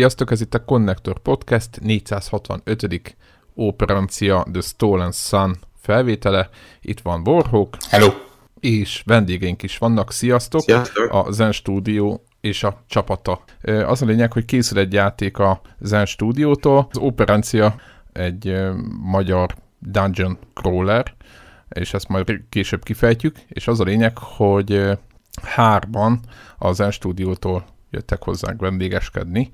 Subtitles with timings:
[0.00, 3.16] Sziasztok, ez itt a Connector Podcast 465.
[3.56, 6.48] óperancia The Stolen Sun felvétele.
[6.80, 7.76] Itt van Warhawk.
[7.88, 8.08] Hello!
[8.60, 10.12] És vendégeink is vannak.
[10.12, 10.60] Sziasztok!
[10.60, 11.12] Sziasztok!
[11.12, 13.40] A Zen Studio és a csapata.
[13.62, 16.88] Az a lényeg, hogy készül egy játék a Zen Studiótól.
[16.90, 17.74] Az Operancia
[18.12, 18.58] egy
[19.02, 21.14] magyar dungeon crawler,
[21.68, 24.98] és ezt majd később kifejtjük, és az a lényeg, hogy
[25.42, 26.20] hárban
[26.58, 29.50] a Zen Studiótól jöttek hozzánk vendégeskedni,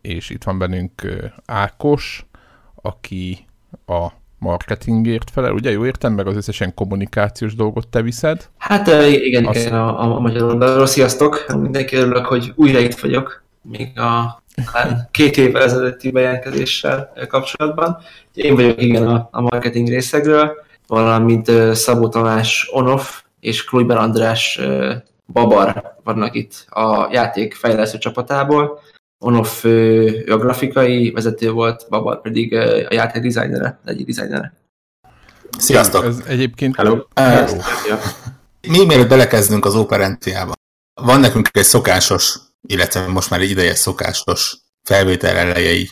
[0.00, 0.92] és itt van bennünk
[1.46, 2.26] Ákos,
[2.82, 3.46] aki
[3.86, 4.06] a
[4.38, 8.48] marketingért felel, ugye jó értem, meg az összesen kommunikációs dolgot te viszed?
[8.58, 9.60] Hát igen, Azt...
[9.60, 14.42] igen, a, a, a magyar sziasztok, mindenki örülök, hogy újra itt vagyok, még a
[15.10, 17.98] két évvel ezelőtti bejelentkezéssel kapcsolatban.
[18.34, 20.52] Én vagyok igen a, a marketing részegről,
[20.86, 24.60] valamint Szabó Tamás Onoff és Kluiber András
[25.32, 28.80] Babar vannak itt a játék fejlesztő csapatából.
[29.18, 34.52] Onoff ő a grafikai vezető volt, Babar pedig a játék dizájnere, egyik dizájnere.
[35.58, 36.04] Sziasztok!
[36.04, 36.76] Ez egyébként...
[36.76, 36.98] Hello!
[37.14, 37.56] Hello.
[38.68, 40.52] Mi mielőtt belekezdünk az operenciába,
[41.00, 45.88] van nekünk egy szokásos, illetve most már egy ideje szokásos felvétel elejei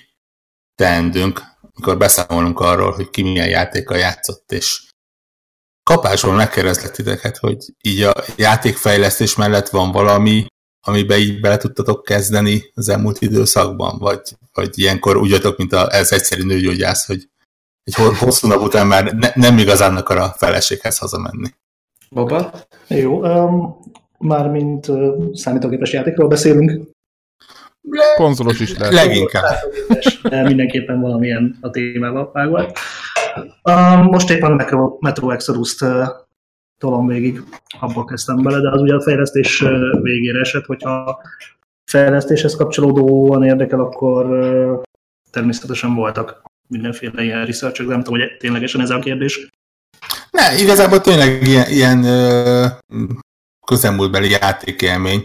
[0.74, 4.84] teendünk, amikor beszámolunk arról, hogy ki milyen játékkal játszott, és
[5.82, 10.46] kapásból megkérdezlek titeket, hogy így a játékfejlesztés mellett van valami,
[10.86, 14.20] amiben így bele tudtatok kezdeni az elmúlt időszakban, vagy,
[14.54, 17.28] vagy ilyenkor úgy vagyok, mint a, ez egyszerű nőgyógyász, hogy
[17.84, 21.48] egy hosszú nap után már ne, nem igazán akar a feleséghez hazamenni.
[22.10, 22.52] Baba?
[22.88, 23.76] Jó, um,
[24.18, 26.88] mármint uh, számítógépes játékról beszélünk.
[28.16, 28.94] Konzolos is lehet.
[28.94, 29.56] Leginkább.
[30.22, 32.78] De mindenképpen valamilyen a témával vágolt.
[33.62, 36.06] Um, most éppen a Metro, Metro Exodus-t uh,
[36.78, 37.42] tolom végig,
[37.80, 39.64] abból kezdtem bele, de az ugye a fejlesztés
[40.02, 41.22] végére esett, hogyha
[41.84, 44.26] fejlesztéshez kapcsolódóan érdekel, akkor
[45.30, 49.48] természetesen voltak mindenféle ilyen research nem tudom, hogy ténylegesen ez a kérdés.
[50.30, 52.02] Ne, igazából tényleg ilyen, ilyen
[53.66, 55.24] közelmúltbeli játékélmény.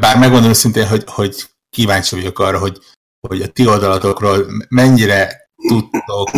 [0.00, 2.78] Bár megmondom őszintén, hogy, hogy kíváncsi vagyok arra, hogy,
[3.28, 6.30] hogy a ti oldalatokról mennyire tudtok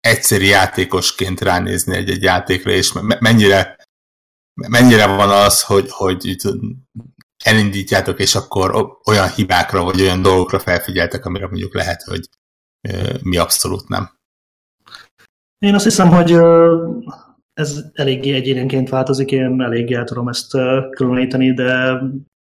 [0.00, 3.76] egyszerű játékosként ránézni egy-egy játékra, és mennyire,
[4.68, 6.36] mennyire van az, hogy, hogy
[7.44, 12.28] elindítjátok, és akkor olyan hibákra, vagy olyan dolgokra felfigyeltek, amire mondjuk lehet, hogy
[13.22, 14.16] mi abszolút nem.
[15.58, 16.32] Én azt hiszem, hogy
[17.52, 20.50] ez eléggé egyénenként változik, én eléggé el tudom ezt
[20.90, 22.00] különíteni, de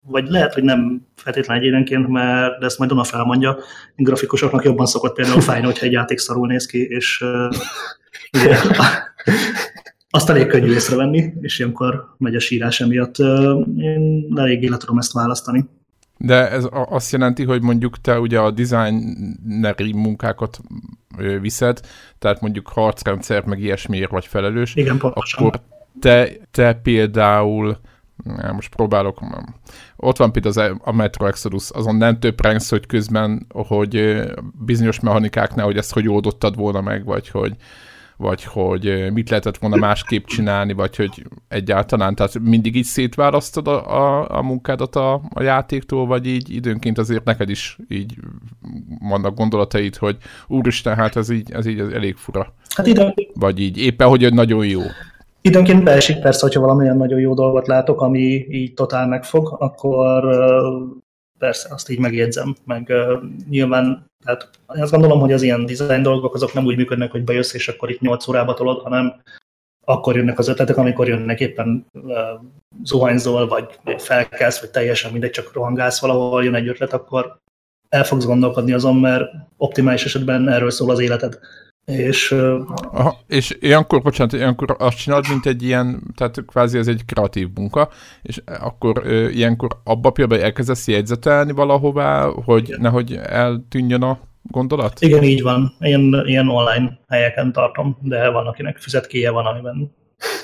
[0.07, 3.57] vagy lehet, hogy nem feltétlenül egyénenként, mert de ezt majd Dona felmondja,
[3.97, 7.25] grafikusoknak jobban szokott például fájni, hogyha egy játék szarul néz ki, és
[8.33, 8.57] ugye,
[10.11, 13.19] azt elég könnyű észrevenni, és ilyenkor megy a sírás emiatt.
[13.79, 15.65] Én eléggé le tudom ezt választani.
[16.17, 20.61] De ez azt jelenti, hogy mondjuk te ugye a designeri munkákat
[21.41, 21.81] viszed,
[22.19, 24.75] tehát mondjuk harcrendszer, meg ilyesmiért vagy felelős.
[24.75, 25.47] Igen, pontosan.
[25.47, 25.61] Akkor
[26.01, 27.79] te, te például
[28.53, 29.21] most próbálok,
[29.97, 34.23] ott van például a Metro Exodus, azon nem több rengsz, hogy közben, hogy
[34.65, 37.57] bizonyos mechanikák hogy ezt hogy oldottad volna meg, vagy hogy,
[38.17, 43.97] vagy hogy mit lehetett volna másképp csinálni, vagy hogy egyáltalán, tehát mindig így szétválasztod a,
[43.97, 48.17] a, a munkádat a, a játéktól, vagy így időnként azért neked is így
[49.01, 50.17] vannak gondolataid, hogy
[50.47, 52.55] úristen, hát ez így, ez így elég fura.
[52.75, 53.15] Hát ide...
[53.35, 54.81] Vagy így éppen, hogy nagyon jó.
[55.49, 60.25] Időnként beesik persze, hogyha valamilyen nagyon jó dolgot látok, ami így totál megfog, akkor
[61.39, 62.93] persze azt így megjegyzem, meg
[63.49, 67.55] nyilván, tehát azt gondolom, hogy az ilyen design dolgok azok nem úgy működnek, hogy bejössz,
[67.55, 69.15] és akkor itt 8 órába tolod, hanem
[69.85, 72.13] akkor jönnek az ötletek, amikor jönnek éppen uh,
[72.83, 77.39] zuhanyzol, vagy felkelsz, vagy teljesen mindegy, csak rohangálsz valahol, jön egy ötlet, akkor
[77.89, 81.39] el fogsz gondolkodni azon, mert optimális esetben erről szól az életed.
[81.85, 82.33] És,
[82.93, 87.49] Aha, és ilyenkor, bocsánat, ilyenkor azt csinálod, mint egy ilyen, tehát kvázi ez egy kreatív
[87.55, 87.89] munka,
[88.23, 92.81] és akkor ö, ilyenkor abba például elkezdesz jegyzetelni valahová, hogy Igen.
[92.81, 95.01] nehogy eltűnjön a gondolat?
[95.01, 95.75] Igen, így van.
[95.79, 99.95] Én ilyen online helyeken tartom, de van, akinek fizetkéje van, amiben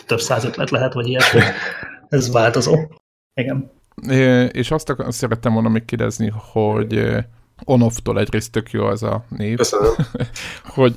[0.06, 1.40] több száz ötlet lehet, vagy ilyesmi.
[2.08, 2.76] Ez változó.
[3.34, 3.70] Igen.
[4.08, 7.24] É, és azt, azt szerettem volna még kérdezni, hogy
[7.64, 9.56] Onoftól egyrészt tök jó az a név.
[9.56, 9.92] Köszönöm.
[10.64, 10.94] hogy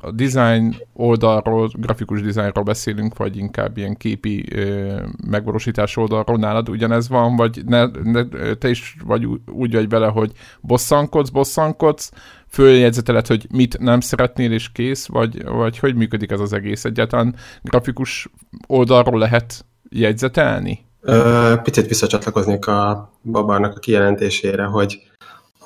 [0.00, 7.08] a design oldalról, grafikus dizájnról beszélünk, vagy inkább ilyen képi ö, megvalósítás oldalról nálad ugyanez
[7.08, 12.10] van, vagy ne, ne, te is vagy úgy vagy vele, hogy bosszankodsz, bosszankodsz,
[12.48, 16.84] följegyzeteled, hogy mit nem szeretnél, és kész, vagy, vagy hogy működik ez az egész?
[16.84, 18.28] Egyáltalán grafikus
[18.66, 20.86] oldalról lehet jegyzetelni?
[21.00, 25.00] Ö, picit visszacsatlakoznék a babának a kijelentésére, hogy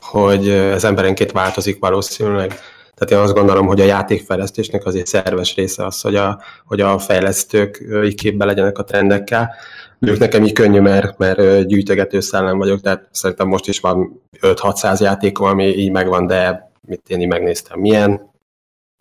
[0.00, 2.48] hogy ez emberenként változik valószínűleg.
[2.94, 6.98] Tehát én azt gondolom, hogy a játékfejlesztésnek azért szerves része az, hogy a, hogy a
[6.98, 9.54] fejlesztők így képbe legyenek a trendekkel.
[10.00, 15.00] Ők nekem így könnyű, mert, mert gyűjtögető szellem vagyok, tehát szerintem most is van 5-600
[15.00, 18.30] játékom, ami így megvan, de mit én így megnéztem, milyen,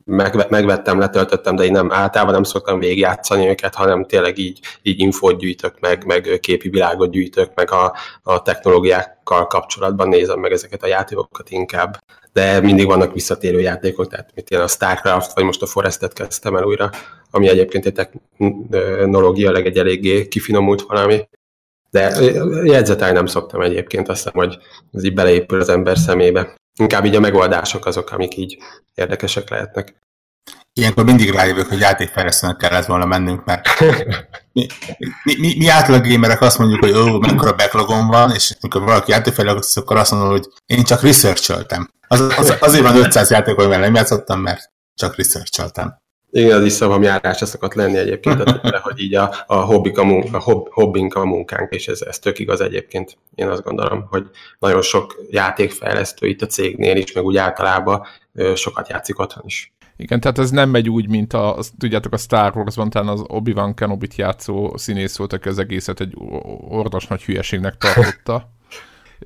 [0.07, 4.99] meg, megvettem, letöltöttem, de én nem, általában nem szoktam végigjátszani őket, hanem tényleg így, így
[4.99, 10.83] infót gyűjtök, meg, meg képi világot gyűjtök, meg a, a technológiákkal kapcsolatban nézem meg ezeket
[10.83, 11.97] a játékokat inkább.
[12.33, 16.55] De mindig vannak visszatérő játékok, tehát mit ilyen a Starcraft, vagy most a Forestet kezdtem
[16.55, 16.89] el újra,
[17.31, 21.27] ami egyébként egy technológiailag egy eléggé kifinomult valami.
[21.89, 22.15] De
[22.63, 24.57] jegyzetelni nem szoktam egyébként, azt hiszem, hogy
[24.93, 26.55] ez így beleépül az ember szemébe.
[26.77, 28.57] Inkább így a megoldások azok, amik így
[28.95, 29.95] érdekesek lehetnek.
[30.73, 33.67] Ilyenkor mindig rájövök, hogy játékfejlesztőnek kellett volna mennünk, mert
[34.53, 34.67] mi,
[35.23, 39.11] mi, mi, mi átlag gamerek azt mondjuk, hogy ó, mekkora backlogom van, és amikor valaki
[39.11, 41.89] játékfejlesztő, akkor azt mondom, hogy én csak researcholtam.
[42.07, 46.05] Az, az, azért van 500 játék, hogy nem játszottam, mert csak researcholtam.
[46.31, 50.37] Igen, az is járás szokott lenni egyébként, tehát, hogy így a, a, hobbik a, munka,
[50.37, 53.17] a hob, hobbink a munkánk, és ez, ez tök igaz egyébként.
[53.35, 54.25] Én azt gondolom, hogy
[54.59, 58.05] nagyon sok játékfejlesztő itt a cégnél is, meg úgy általában
[58.55, 59.73] sokat játszik otthon is.
[59.97, 63.73] Igen, tehát ez nem megy úgy, mint a, tudjátok, a Star Wars-ban talán az Obi-Wan
[63.73, 66.13] Kenobit játszó színész volt, aki az egészet egy
[66.69, 68.55] ordas nagy hülyeségnek tartotta.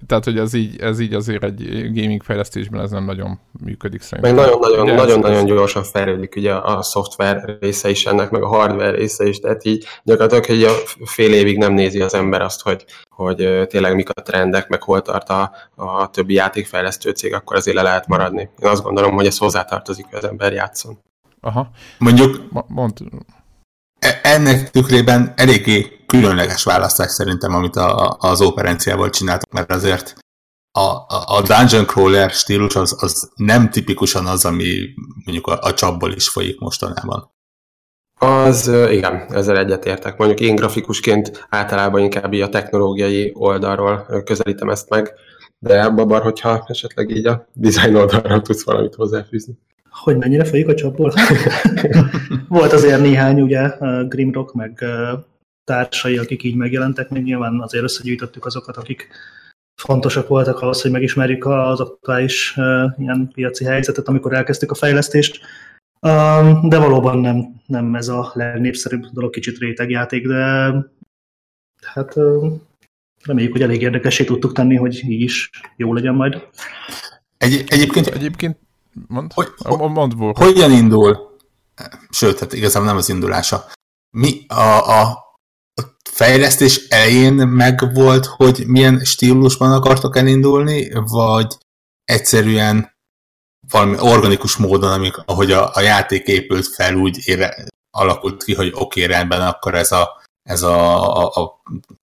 [0.08, 4.36] Tehát, hogy ez így, ez így azért egy gaming fejlesztésben ez nem nagyon működik szerintem.
[4.36, 9.28] Meg nagyon-nagyon, nagyon-nagyon gyorsan fejlődik ugye a szoftver része is ennek, meg a hardware része
[9.28, 13.68] is, tehát így gyakorlatilag hogy a fél évig nem nézi az ember azt, hogy, hogy
[13.68, 17.84] tényleg mik a trendek, meg hol tart a, a többi játékfejlesztő cég, akkor azért le
[17.84, 18.50] lehet maradni.
[18.60, 20.98] Én azt gondolom, hogy ez hozzátartozik, hogy az ember játszon.
[21.42, 21.70] Aha.
[21.98, 22.98] Mondjuk, mond.
[24.00, 30.14] E, ennek tükrében eléggé különleges választás szerintem, amit a, az operenciával csináltak, mert azért
[30.72, 30.88] a,
[31.36, 34.74] a Dungeon Crawler stílus az, az nem tipikusan az, ami
[35.26, 37.32] mondjuk a, a csapból is folyik mostanában.
[38.20, 40.18] Az, igen, ezzel egyetértek.
[40.18, 45.14] Mondjuk én grafikusként általában inkább így a technológiai oldalról közelítem ezt meg,
[45.60, 49.58] de Babar, hogyha esetleg így a design oldalról tudsz valamit hozzáfűzni.
[49.90, 51.14] Hogy mennyire folyik a csapból?
[52.48, 53.74] Volt azért néhány, ugye,
[54.08, 54.84] Grimrock, meg
[55.64, 59.10] társai, akik így megjelentek, még nyilván azért összegyűjtöttük azokat, akik
[59.82, 65.40] fontosak voltak ahhoz, hogy megismerjük az aktuális uh, ilyen piaci helyzetet, amikor elkezdtük a fejlesztést.
[66.00, 70.74] Um, de valóban nem, nem ez a legnépszerűbb dolog, kicsit rétegjáték, de
[71.86, 72.54] hát uh,
[73.24, 76.48] reméljük, hogy elég érdekesé tudtuk tenni, hogy így is jó legyen majd.
[77.38, 78.58] Egy, egyébként, egyébként
[79.08, 81.38] mond, hogy, mond, mond, mond hogyan indul,
[82.10, 83.66] sőt, hát igazából nem az indulása.
[84.18, 85.18] Mi a, a
[86.10, 91.58] fejlesztés elején megvolt, hogy milyen stílusban akartok elindulni, vagy
[92.04, 92.96] egyszerűen
[93.70, 98.68] valami organikus módon, amik, ahogy a, a játék épült fel, úgy ére, alakult ki, hogy
[98.68, 101.62] oké, okay, rendben, akkor ez a, ez a, a, a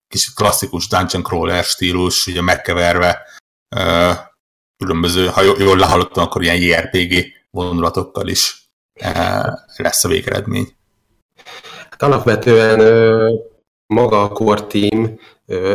[0.07, 3.21] kis klasszikus dungeon crawler stílus, ugye megkeverve
[3.75, 4.15] uh,
[4.77, 8.69] különböző, ha jól lehallottam, akkor ilyen JRPG vonulatokkal is
[9.01, 10.75] uh, lesz a végeredmény.
[11.89, 12.79] Hát alapvetően
[13.91, 15.19] maga a core team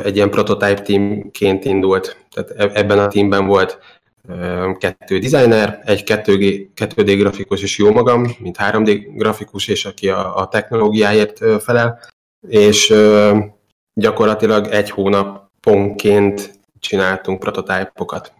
[0.04, 2.26] egy ilyen prototype teamként indult.
[2.30, 3.78] Tehát e-, ebben a teamben volt
[4.78, 10.36] kettő designer, egy 2D, 2D grafikus és jó magam, mint 3D grafikus, és aki a,
[10.36, 12.00] a technológiáért felel,
[12.48, 12.94] és
[13.94, 18.32] gyakorlatilag egy hónaponként csináltunk prototypokat.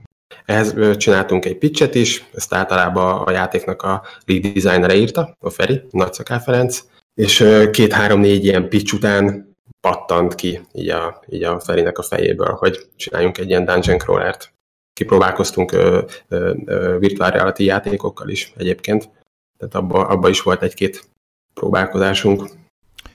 [0.45, 5.83] Ehhez csináltunk egy pitchet is, ezt általában a játéknak a lead designere írta, a Feri,
[5.91, 6.83] Nagyszaká Ferenc,
[7.15, 9.46] és két-három-négy ilyen pitch után
[9.87, 14.53] pattant ki így a, így a Ferinek a fejéből, hogy csináljunk egy ilyen dungeon crawlert.
[14.93, 19.11] Kipróbálkoztunk ö, ö, ö, virtual reality játékokkal is egyébként,
[19.59, 21.09] tehát abba, abba is volt egy-két
[21.55, 22.49] próbálkozásunk.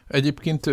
[0.08, 0.66] Egyébként,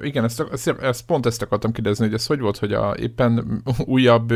[0.00, 3.62] igen, ezt, ezt, ezt pont ezt akartam kérdezni, hogy ez hogy volt, hogy a, éppen
[3.86, 4.32] újabb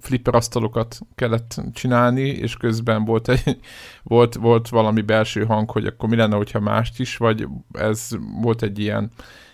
[0.00, 3.58] flipper asztalokat kellett csinálni, és közben volt, egy,
[4.02, 8.08] volt, volt valami belső hang, hogy akkor mi lenne, hogyha mást is, vagy ez
[8.42, 9.10] volt egy ilyen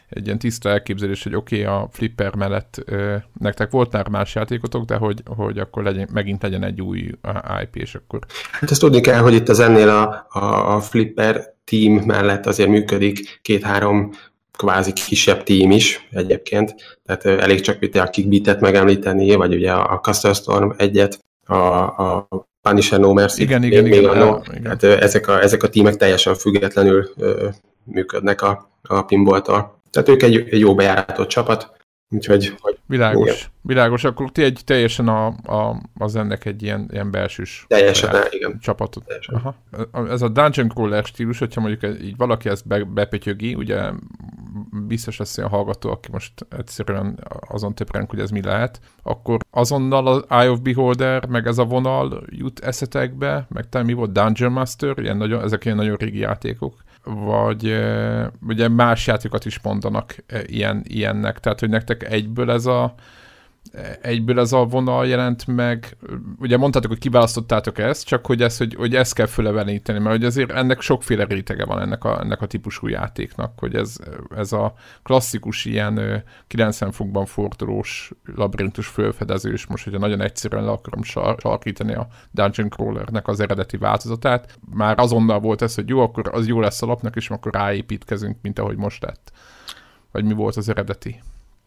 [0.08, 4.34] egy ilyen tiszta elképzelés, hogy oké, okay, a flipper mellett ö, nektek volt már más
[4.34, 6.98] játékotok, de hogy, hogy akkor legyen, megint legyen egy új
[7.62, 8.18] IP, és akkor...
[8.52, 12.68] Hát ezt tudni kell, hogy itt az ennél a, a, a flipper team mellett azért
[12.68, 14.10] működik két-három
[14.56, 20.00] kvázi kisebb team is egyébként, tehát elég csak itt a Kickbeat-et megemlíteni, vagy ugye a
[20.02, 22.28] Castle Storm egyet, a, a
[22.62, 23.42] Punisher No Mercy.
[23.42, 24.78] Igen, igen, még igen, igen, igen.
[24.78, 27.48] Tehát ezek a, ezek a tímek teljesen függetlenül ö,
[27.84, 29.75] működnek a, a pinball-tól.
[29.96, 31.70] Tehát ők egy, egy jó bejáratott csapat,
[32.08, 33.50] úgyhogy hogy Világos, igen.
[33.60, 34.04] világos.
[34.04, 38.58] Akkor ti egy teljesen a, a, az ennek egy ilyen, ilyen belsős teljesen, saját, igen.
[38.60, 39.04] csapatot.
[39.04, 39.34] Teljesen.
[39.34, 39.54] Aha.
[40.08, 43.90] Ez a Dungeon Crawler stílus, hogyha mondjuk így valaki ezt be, bepötyögi, ugye
[44.86, 50.06] biztos lesz olyan hallgató, aki most egyszerűen azon töpreng, hogy ez mi lehet, akkor azonnal
[50.06, 54.52] az Eye of Beholder, meg ez a vonal jut eszetekbe, meg talán mi volt Dungeon
[54.52, 57.78] Master, ilyen nagyon, ezek ilyen nagyon régi játékok, vagy
[58.46, 60.14] ugye más játékokat is mondanak
[60.46, 62.94] ilyen, ilyennek, tehát hogy nektek egyből ez a
[64.00, 65.96] egyből ez a vonal jelent meg,
[66.38, 70.24] ugye mondtátok, hogy kiválasztottátok ezt, csak hogy, ez, hogy, hogy ezt kell fölevelíteni, mert hogy
[70.24, 73.96] azért ennek sokféle rétege van ennek a, ennek a típusú játéknak, hogy ez,
[74.36, 81.02] ez a klasszikus ilyen 90 fokban fordulós labirintus fölfedezős, most hogyha nagyon egyszerűen le akarom
[81.38, 86.46] sarkítani a Dungeon Crawlernek az eredeti változatát, már azonnal volt ez, hogy jó, akkor az
[86.46, 89.32] jó lesz a lapnak, és akkor ráépítkezünk, mint ahogy most lett.
[90.12, 91.20] Vagy mi volt az eredeti?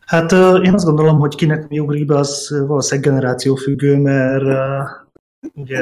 [0.10, 0.32] Hát
[0.64, 4.44] én azt gondolom, hogy kinek mi ugrik be, az valószínűleg generációfüggő, mert
[5.54, 5.82] ugye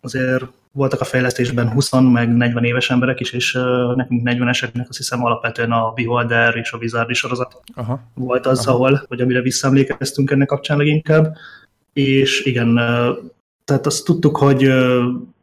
[0.00, 3.52] azért voltak a fejlesztésben 20 meg 40 éves emberek is, és
[3.94, 8.00] nekünk 40-eseknek azt hiszem alapvetően a Beholder és a Wizard sorozat Aha.
[8.14, 8.76] volt az, Aha.
[8.76, 11.36] ahol, hogy amire visszaemlékeztünk ennek kapcsán leginkább.
[11.92, 12.74] És igen,
[13.64, 14.72] tehát azt tudtuk, hogy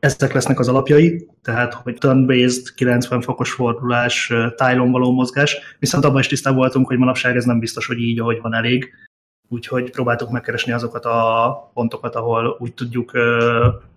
[0.04, 6.20] ezek lesznek az alapjai, tehát hogy turn-based, 90 fokos fordulás, tájlon való mozgás, viszont abban
[6.20, 8.94] is tisztában voltunk, hogy manapság ez nem biztos, hogy így, ahogy van elég.
[9.50, 13.12] Úgyhogy próbáltuk megkeresni azokat a pontokat, ahol úgy tudjuk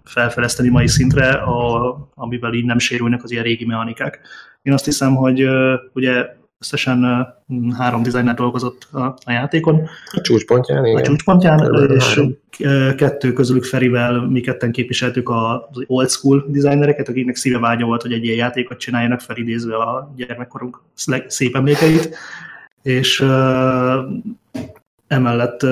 [0.04, 4.20] felfejleszteni mai szintre, a, amivel így nem sérülnek az ilyen régi mechanikák.
[4.62, 5.48] Én azt hiszem, hogy
[5.92, 6.26] ugye
[6.58, 7.26] összesen
[7.78, 9.88] három designer dolgozott a, a játékon.
[10.12, 11.00] A csúcspontján, igen.
[11.00, 12.38] A csúcspontján, és három.
[12.96, 18.12] kettő közülük Ferivel mi ketten képviseltük az old school designereket, akiknek szíve vágya volt, hogy
[18.12, 20.82] egy ilyen játékot csináljanak, felidézve a gyermekkorunk
[21.26, 22.16] szép emlékeit.
[22.82, 23.24] És
[25.06, 25.62] Emellett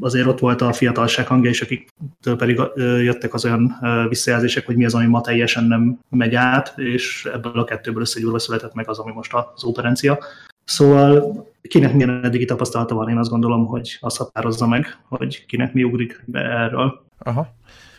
[0.00, 3.78] azért ott volt a fiatalság hangja is, akiktől pedig jöttek az olyan
[4.08, 8.38] visszajelzések, hogy mi az, ami ma teljesen nem megy át, és ebből a kettőből összegyúrva
[8.38, 10.18] született meg az, ami most az operencia.
[10.64, 15.72] Szóval kinek milyen eddigi tapasztalata van, én azt gondolom, hogy az határozza meg, hogy kinek
[15.72, 17.04] mi ugrik be erről.
[17.18, 17.54] Aha,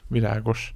[0.08, 0.74] világos.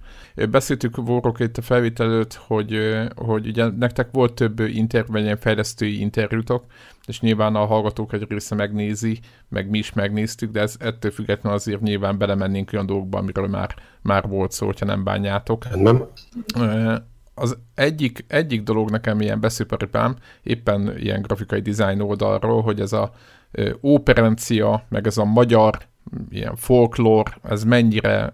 [0.50, 2.80] Beszéltük Vorok itt a felvétel előtt, hogy,
[3.16, 6.66] hogy ugye nektek volt több interjú, ilyen fejlesztői interjútok,
[7.06, 9.20] és nyilván a hallgatók egy része megnézi,
[9.50, 13.76] meg mi is megnéztük, de ez ettől függetlenül azért nyilván belemennénk olyan dolgokba, amiről már,
[14.02, 15.76] már volt szó, hogyha nem bánjátok.
[15.76, 16.04] Nem.
[17.34, 23.12] Az egyik, egyik dolog nekem ilyen beszélparipám, éppen ilyen grafikai design oldalról, hogy ez a
[23.82, 25.78] operencia, meg ez a magyar
[26.30, 28.30] ilyen folklór, ez mennyire,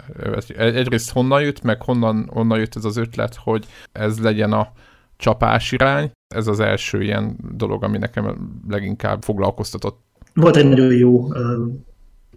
[0.57, 4.71] egyrészt honnan jött, meg honnan, honnan jött ez az ötlet, hogy ez legyen a
[5.17, 6.11] csapás irány.
[6.35, 10.01] Ez az első ilyen dolog, ami nekem leginkább foglalkoztatott.
[10.33, 11.35] Volt egy nagyon jó uh,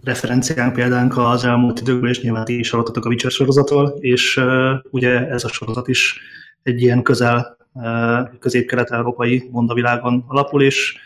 [0.03, 4.71] referenciánk példánk az elmúlt időkben, és nyilván ti is hallottatok a Witcher sorozatról, és uh,
[4.89, 6.19] ugye ez a sorozat is
[6.63, 10.97] egy ilyen közel uh, közép-kelet-európai mondavilágon alapul, és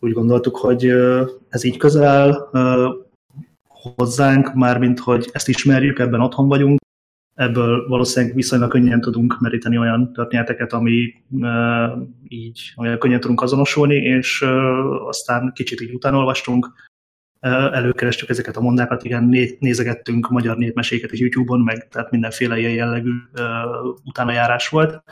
[0.00, 0.92] úgy gondoltuk, hogy
[1.48, 2.48] ez így közel
[3.82, 6.78] hozzánk, mármint hogy ezt ismerjük, ebben otthon vagyunk,
[7.34, 11.48] ebből valószínűleg viszonylag könnyen tudunk meríteni olyan történeteket, ami e,
[12.28, 14.48] így olyan könnyen tudunk azonosulni, és e,
[15.06, 16.72] aztán kicsit így utánolvastunk,
[17.40, 22.58] e, előkerestük ezeket a mondákat, igen, né, nézegettünk magyar népmeséket is YouTube-on, meg tehát mindenféle
[22.58, 23.42] ilyen jellegű e,
[24.04, 25.02] utánajárás volt,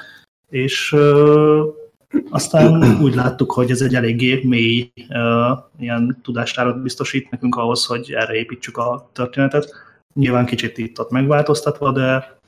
[0.48, 0.98] és e,
[2.30, 8.12] aztán úgy láttuk, hogy ez egy eléggé mély uh, ilyen tudástárat biztosít nekünk ahhoz, hogy
[8.12, 9.74] erre építsük a történetet.
[10.14, 12.38] Nyilván kicsit itt ott megváltoztatva, de,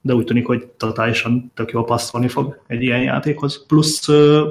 [0.00, 3.66] de úgy tűnik, hogy totálisan tök jól passzolni fog egy ilyen játékhoz.
[3.66, 4.48] Plusz uh,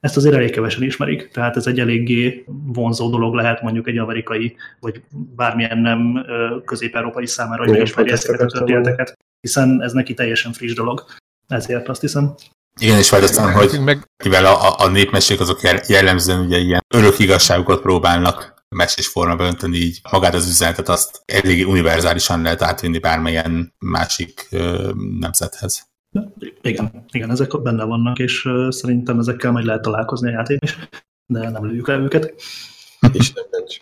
[0.00, 4.56] ezt azért elég kevesen ismerik, tehát ez egy eléggé vonzó dolog lehet mondjuk egy amerikai,
[4.80, 5.02] vagy
[5.36, 6.26] bármilyen nem
[6.64, 11.04] közép-európai számára, hogy megismeri ezeket a történeteket, hiszen ez neki teljesen friss dolog.
[11.48, 12.34] Ezért azt hiszem.
[12.80, 14.10] Igen, és aztán, hogy meg...
[14.24, 20.00] mivel a, a népmesék azok jellemzően ugye ilyen örök igazságokat próbálnak mesés formába önteni, így
[20.10, 25.90] magát az üzenetet azt elég univerzálisan lehet átvinni bármilyen másik ö, nemzethez.
[26.62, 30.78] Igen, igen, ezek benne vannak, és szerintem ezekkel majd lehet találkozni a játék is,
[31.26, 32.34] de nem lőjük le őket.
[33.12, 33.80] És nem nincs.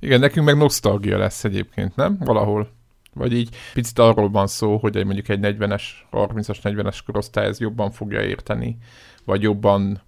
[0.00, 2.16] igen, nekünk meg nosztalgia lesz egyébként, nem?
[2.18, 2.77] Valahol.
[3.18, 5.82] Vagy így picit arról van szó, hogy mondjuk egy 40-es,
[6.12, 8.76] 30-as, 40-es korosztály ez jobban fogja érteni,
[9.24, 10.00] vagy jobban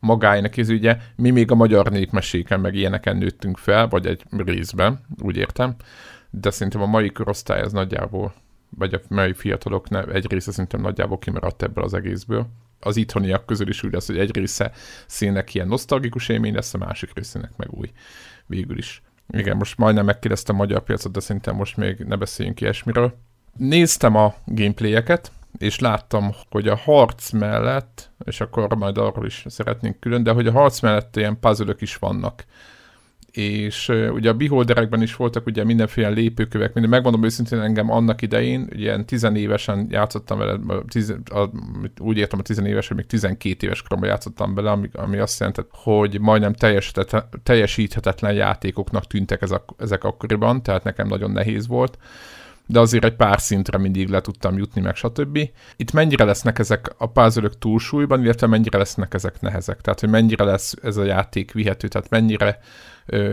[0.00, 5.00] magáinak, ez ugye mi még a magyar népmeséken meg ilyeneken nőttünk fel, vagy egy részben,
[5.22, 5.74] úgy értem,
[6.30, 8.34] de szerintem a mai korosztály ez nagyjából,
[8.70, 12.46] vagy a mai fiatalok ne, egy része szerintem nagyjából kimaradt ebből az egészből.
[12.80, 14.72] az itthoniak közül is úgy lesz, hogy egy része
[15.06, 17.90] színek ilyen nosztalgikus élmény lesz, a másik részének meg új
[18.46, 19.02] végül is.
[19.28, 23.18] Igen, most majdnem megkérdeztem a magyar piacot, de szerintem most még ne beszéljünk ilyesmiről.
[23.56, 30.00] Néztem a gameplayeket, és láttam, hogy a harc mellett, és akkor majd arról is szeretnénk
[30.00, 32.44] külön, de hogy a harc mellett ilyen puzzle is vannak
[33.36, 38.68] és ugye a beholderekben is voltak ugye mindenféle lépőkövek, minden, megmondom őszintén engem annak idején,
[38.72, 41.50] ilyen tizenévesen játszottam vele, tiz, a,
[41.98, 45.60] úgy értem a tizenéves, hogy még 12 éves koromban játszottam bele, ami, ami azt jelenti,
[45.70, 46.52] hogy majdnem
[47.42, 51.98] teljesíthetetlen játékoknak tűntek ezek, ezek akkoriban, tehát nekem nagyon nehéz volt
[52.68, 55.38] de azért egy pár szintre mindig le tudtam jutni, meg stb.
[55.76, 59.80] Itt mennyire lesznek ezek a puzzle túlsúlyban, illetve mennyire lesznek ezek nehezek?
[59.80, 62.58] Tehát, hogy mennyire lesz ez a játék vihető, tehát mennyire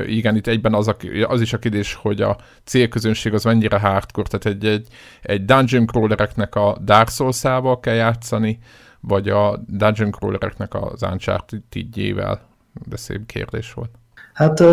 [0.08, 0.96] igen, itt egyben az, a,
[1.28, 4.88] az is a kérdés, hogy a célközönség az mennyire hardcore, tehát egy, egy,
[5.22, 7.42] egy dungeon crawlereknek a Dark souls
[7.82, 8.60] kell játszani,
[9.00, 12.42] vagy a dungeon crawlereknek az Uncharted-jével?
[12.88, 13.90] De szép kérdés volt.
[14.34, 14.64] Hát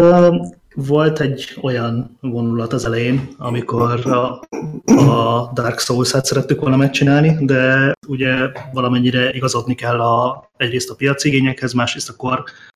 [0.74, 4.40] volt egy olyan vonulat az elején, amikor a,
[4.84, 8.34] a Dark Souls-et szerettük volna megcsinálni, de ugye
[8.72, 12.69] valamennyire igazodni kell a, egyrészt a piaci igényekhez, másrészt a kor uh,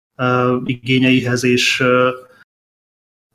[0.65, 1.85] igényeihez, és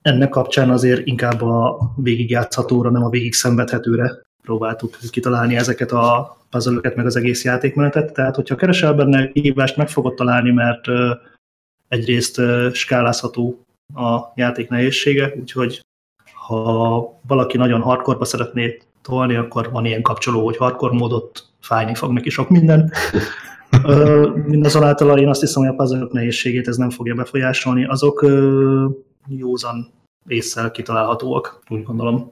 [0.01, 6.91] ennek kapcsán azért inkább a végigjátszhatóra, nem a végig szenvedhetőre próbáltuk kitalálni ezeket a puzzle
[6.95, 8.13] meg az egész játékmenetet.
[8.13, 10.85] Tehát, hogyha keresel benne kihívást, meg fogod találni, mert
[11.87, 12.41] egyrészt
[12.73, 15.81] skálázható a játék nehézsége, úgyhogy
[16.33, 22.11] ha valaki nagyon hardcore szeretné tolni, akkor van ilyen kapcsoló, hogy hardcore módot fájni fog
[22.11, 22.91] neki sok minden.
[24.45, 27.85] Mindazonáltal én azt hiszem, hogy a puzzle nehézségét ez nem fogja befolyásolni.
[27.85, 28.25] Azok
[29.27, 29.91] józan
[30.27, 32.31] észszel kitalálhatóak, úgy gondolom.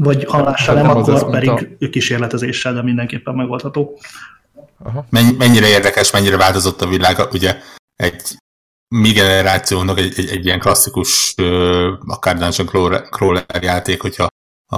[0.00, 1.88] Vagy halással nem, nem akkor pedig a...
[1.90, 3.98] kísérletezéssel, de mindenképpen megoldható.
[4.84, 5.06] Aha.
[5.10, 7.56] Mennyire érdekes, mennyire változott a világ, ugye
[7.96, 8.22] egy
[8.94, 14.26] mi generációnak egy, egy, egy ilyen klasszikus uh, akár Dungeon Crawler játék, hogyha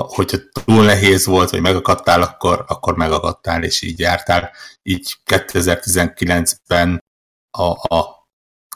[0.00, 4.50] hogyha túl nehéz volt, vagy megakadtál, akkor, akkor megakadtál, és így jártál.
[4.82, 7.04] Így 2019-ben
[7.50, 8.28] a, a,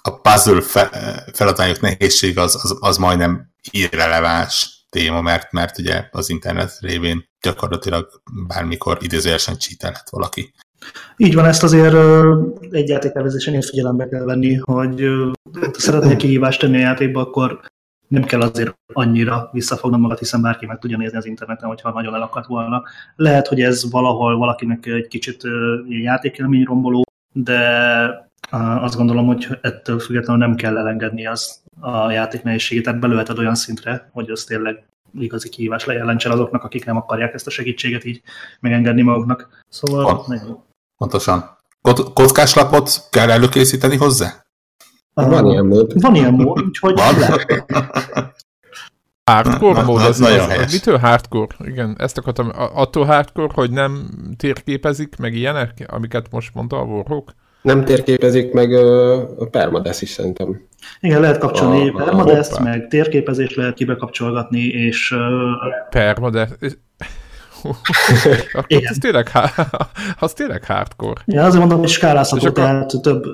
[0.03, 0.89] a puzzle fe,
[1.33, 8.23] feladványok nehézség az, az, az majdnem irreleváns téma, mert, mert ugye az internet révén gyakorlatilag
[8.47, 10.53] bármikor idézőjelesen csítelhet valaki.
[11.17, 11.95] Így van, ezt azért
[12.71, 15.05] egy játéktervezésen is figyelembe kell venni, hogy
[15.53, 17.61] ha szeretnél kihívást tenni a játékba, akkor
[18.11, 22.15] nem kell azért annyira visszafognom magad, hiszen bárki meg tudja nézni az interneten, hogyha nagyon
[22.15, 22.83] elakadt volna.
[23.17, 25.43] Lehet, hogy ez valahol valakinek egy kicsit
[25.89, 32.85] játékelmény romboló, de azt gondolom, hogy ettől függetlenül nem kell elengedni az a játék nehézségét,
[32.85, 34.85] tehát belőheted olyan szintre, hogy az tényleg
[35.19, 38.23] igazi kihívás lejelentsen azoknak, akik nem akarják ezt a segítséget így
[38.61, 39.63] megengedni maguknak.
[39.69, 40.43] Szóval Pont,
[40.97, 41.59] Pontosan.
[42.15, 44.40] Kockáslapot kell előkészíteni hozzá?
[45.29, 46.01] Van ilyen mód.
[46.01, 47.15] Van ilyen mód, úgyhogy van.
[49.25, 51.55] Hardcore mód, az, nagyon az, az, mitől hardcore?
[51.65, 57.35] Igen, ezt akartam, attól hardcore, hogy nem térképezik, meg ilyenek, amiket most mondta a Warhawk?
[57.63, 58.73] Nem térképezik, meg
[59.39, 60.67] a permadeath is szerintem.
[61.01, 65.11] Igen, lehet kapcsolni a, permadeath, a, meg térképezést lehet kibekapcsolgatni, és...
[65.11, 65.21] Uh,
[65.91, 66.53] permadeath,
[68.53, 68.91] akkor Igen.
[68.91, 69.31] az tényleg,
[70.19, 71.21] az tényleg hardcore.
[71.25, 73.25] Ja, azért mondom, hogy skálázható, tehát több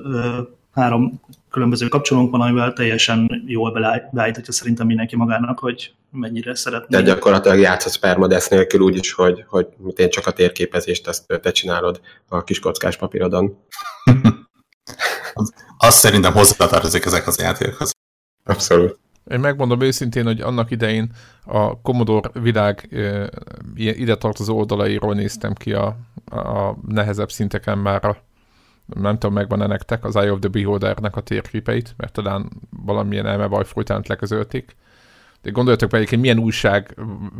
[0.73, 3.71] három különböző kapcsolónk van, amivel teljesen jól
[4.11, 6.97] beállíthatja szerintem mindenki magának, hogy mennyire szeretné.
[6.97, 11.51] De gyakorlatilag játszhatsz permadeath nélkül úgy is, hogy, hogy én csak a térképezést ezt te
[11.51, 13.57] csinálod a kis kockás papírodon.
[15.77, 17.91] Azt szerintem hozzátartozik ezek az játékokhoz.
[18.43, 18.99] Abszolút.
[19.31, 21.11] Én megmondom őszintén, hogy annak idején
[21.45, 22.89] a Commodore világ
[23.75, 28.17] ide tartozó oldalairól néztem ki a, a nehezebb szinteken már a
[28.95, 32.49] nem tudom, megvan-e nektek az Eye of the Beholdernek a térképeit, mert talán
[32.85, 34.75] valamilyen elmebaj folytán leközölték.
[35.41, 36.95] De gondoljatok be egyébként, milyen, újság,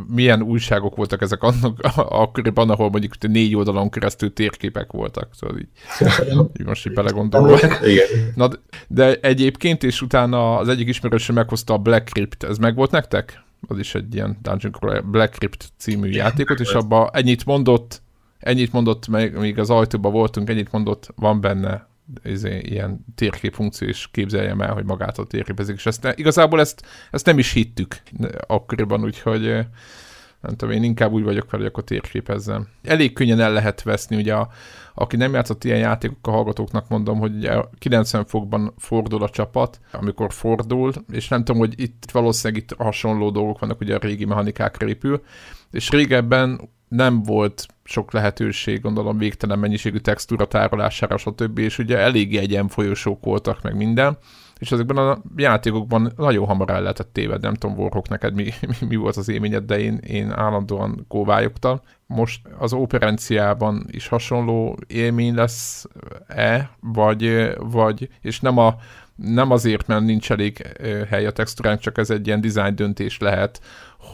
[0.08, 5.28] milyen újságok voltak ezek annak, akkoriban, ahol mondjuk négy oldalon keresztül térképek voltak.
[5.32, 5.68] Szóval így,
[6.60, 7.58] így most így belegondolva.
[8.34, 8.48] Na,
[8.88, 13.42] de egyébként, és utána az egyik ismerősöm meghozta a Black Crypt, ez meg volt nektek?
[13.68, 18.02] Az is egy ilyen Dungeon Crawler, Black Crypt című játékot, és abban ennyit mondott,
[18.38, 21.88] ennyit mondott, még az ajtóban voltunk, ennyit mondott, van benne
[22.24, 26.86] izé, ilyen térkép funkció, és képzeljem el, hogy magától térképezik, és ezt ne, igazából ezt,
[27.10, 28.02] ezt nem is hittük
[28.46, 29.66] akkoriban, úgyhogy
[30.40, 32.68] nem tudom, én inkább úgy vagyok fel, hogy akkor térképezzem.
[32.82, 34.48] Elég könnyen el lehet veszni, ugye a,
[34.94, 40.32] aki nem játszott ilyen játékokkal, hallgatóknak mondom, hogy ugye 90 fokban fordul a csapat, amikor
[40.32, 44.88] fordul, és nem tudom, hogy itt valószínűleg itt hasonló dolgok vannak, ugye a régi mechanikákra
[44.88, 45.22] épül,
[45.70, 51.58] és régebben nem volt sok lehetőség, gondolom végtelen mennyiségű textúra tárolására, stb.
[51.58, 54.18] És ugye elég egyen folyosók voltak, meg minden
[54.58, 58.42] és ezekben a játékokban nagyon hamar el lehetett tévedni, nem tudom, Warhawk, neked mi,
[58.80, 61.80] mi, mi volt az élményed, de én, én állandóan kóvályogtam.
[62.06, 68.76] Most az operenciában is hasonló élmény lesz-e, vagy, vagy és nem a
[69.14, 70.66] nem azért, mert nincs elég
[71.08, 73.60] hely a textúrán, csak ez egy ilyen design döntés lehet,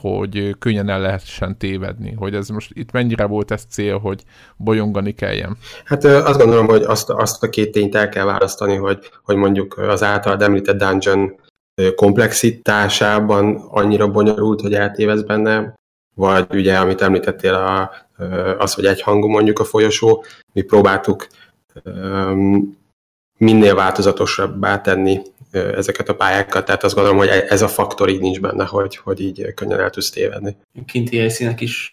[0.00, 2.12] hogy könnyen el lehessen tévedni.
[2.12, 4.22] Hogy ez most itt mennyire volt ez cél, hogy
[4.56, 5.56] bolyongani kelljen?
[5.84, 9.78] Hát azt gondolom, hogy azt, azt a két tényt el kell választani, hogy, hogy mondjuk
[9.78, 11.40] az általad említett dungeon
[11.94, 15.74] komplexitásában annyira bonyolult, hogy eltévez benne,
[16.14, 17.90] vagy ugye, amit említettél, a,
[18.58, 21.26] az, hogy egyhangú mondjuk a folyosó, mi próbáltuk
[23.38, 25.20] minél változatosabbá tenni
[25.54, 29.20] ezeket a pályákat, tehát azt gondolom, hogy ez a faktor így nincs benne, hogy, hogy
[29.20, 30.56] így könnyen el tudsz tévedni.
[30.86, 31.92] Kinti helyszínek is,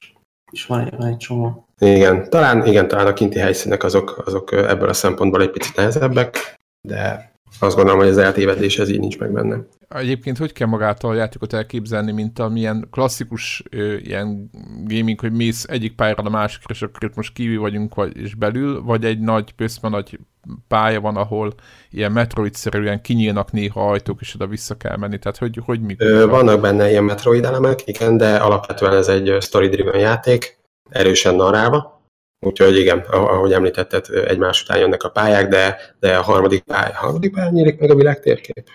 [0.51, 1.67] is van, egy, van egy csomó.
[1.79, 6.59] Igen, talán, igen, talán a kinti helyszínek azok, azok ebből a szempontból egy picit nehezebbek,
[6.81, 9.65] de azt gondolom, hogy az eltévedés ez így nincs meg benne.
[9.89, 14.49] Egyébként hogy kell magától a játékot elképzelni, mint amilyen klasszikus ö, ilyen
[14.85, 18.35] gaming, hogy mész egyik pályára a másikra, és akkor itt most kívül vagyunk, vagy, és
[18.35, 20.19] belül, vagy egy nagy, pöszme nagy
[20.67, 21.53] pálya van, ahol
[21.89, 25.19] ilyen Metroid-szerűen kinyílnak néha ajtók, és oda vissza kell menni.
[25.19, 25.95] Tehát hogy, hogy mi?
[25.97, 30.57] Ö, vannak benne ilyen Metroid elemek, igen, de alapvetően ez egy story-driven játék,
[30.89, 32.00] erősen narrálva,
[32.45, 37.33] Úgyhogy igen, ahogy említetted, egymás után jönnek a pályák, de, de a harmadik pálya, harmadik
[37.33, 38.69] pálya nyílik meg a világ térkép.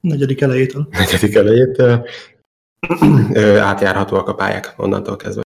[0.00, 0.88] Negyedik elejétől.
[0.90, 2.08] Negyedik elejétől.
[3.60, 5.42] átjárhatóak a pályák onnantól kezdve.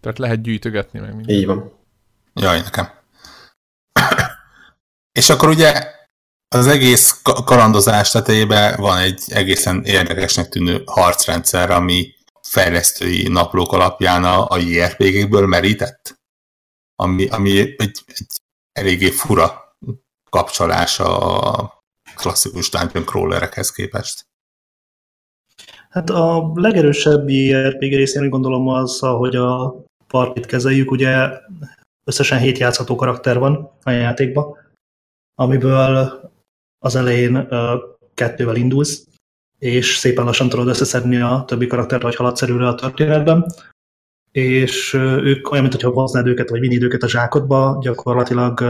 [0.00, 1.36] Tehát lehet gyűjtögetni meg minden.
[1.36, 1.72] Így van.
[2.34, 2.88] Jaj, nekem.
[5.12, 5.92] És akkor ugye
[6.48, 14.46] az egész kalandozás tetejében van egy egészen érdekesnek tűnő harcrendszer, ami fejlesztői naplók alapján a,
[14.48, 16.22] a JRPG-kből merített?
[16.96, 18.26] Ami, ami egy, egy
[18.72, 19.76] eléggé fura
[20.30, 21.82] kapcsolás a
[22.14, 24.26] klasszikus dungeon crawlerekhez képest.
[25.88, 31.40] Hát a legerősebb JRPG részén gondolom az, hogy a partit kezeljük, ugye
[32.04, 34.56] összesen hét játszható karakter van a játékban,
[35.34, 36.20] amiből
[36.78, 37.48] az elején
[38.14, 39.06] kettővel indulsz,
[39.58, 43.52] és szépen lassan tudod összeszedni a többi karaktert, vagy haladsz előre a történetben,
[44.34, 48.60] és ők olyan, mintha hoznád őket, vagy vinni őket a zsákodba, gyakorlatilag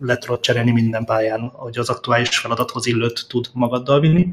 [0.00, 4.28] le tudod cserélni minden pályán, hogy az aktuális feladathoz illőt tud magaddal vinni.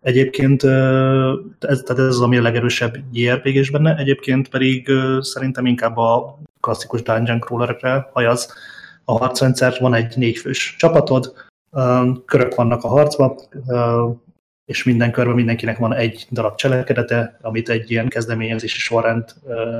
[0.00, 5.96] Egyébként ez, tehát ez az, ami a legerősebb jrpg is benne, egyébként pedig szerintem inkább
[5.96, 8.52] a klasszikus dungeon crawlerekre hajaz
[9.04, 9.76] a harcrendszer.
[9.80, 11.32] Van egy négyfős csapatod,
[12.24, 13.36] körök vannak a harcban,
[14.64, 19.34] és minden körben mindenkinek van egy darab cselekedete, amit egy ilyen kezdeményezési sorrend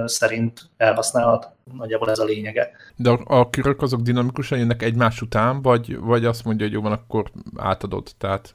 [0.05, 1.49] szerint elhasználhat.
[1.77, 2.71] Nagyjából ez a lényege.
[2.97, 6.93] De a, körök azok dinamikusan jönnek egymás után, vagy, vagy azt mondja, hogy jó van,
[6.93, 8.55] akkor átadod, tehát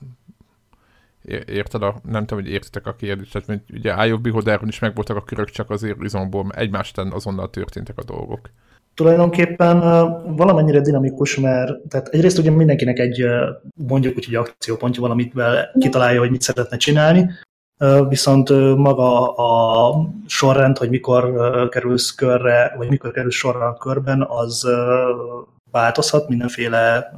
[1.46, 4.20] érted a, nem tudom, hogy értitek a kérdést, tehát mint ugye Eye
[4.65, 8.50] is megvoltak a körök, csak azért izomból egymás után azonnal történtek a dolgok
[9.00, 9.80] tulajdonképpen
[10.36, 13.26] valamennyire dinamikus, mert tehát egyrészt ugye mindenkinek egy
[13.74, 15.34] mondjuk úgy, hogy akciópontja van, amit
[15.80, 17.30] kitalálja, hogy mit szeretne csinálni,
[18.10, 19.94] viszont maga a
[20.28, 21.24] sorrend, hogy mikor
[21.70, 24.68] kerülsz körre, vagy mikor kerülsz sorra a körben, az
[25.72, 27.14] változhat mindenféle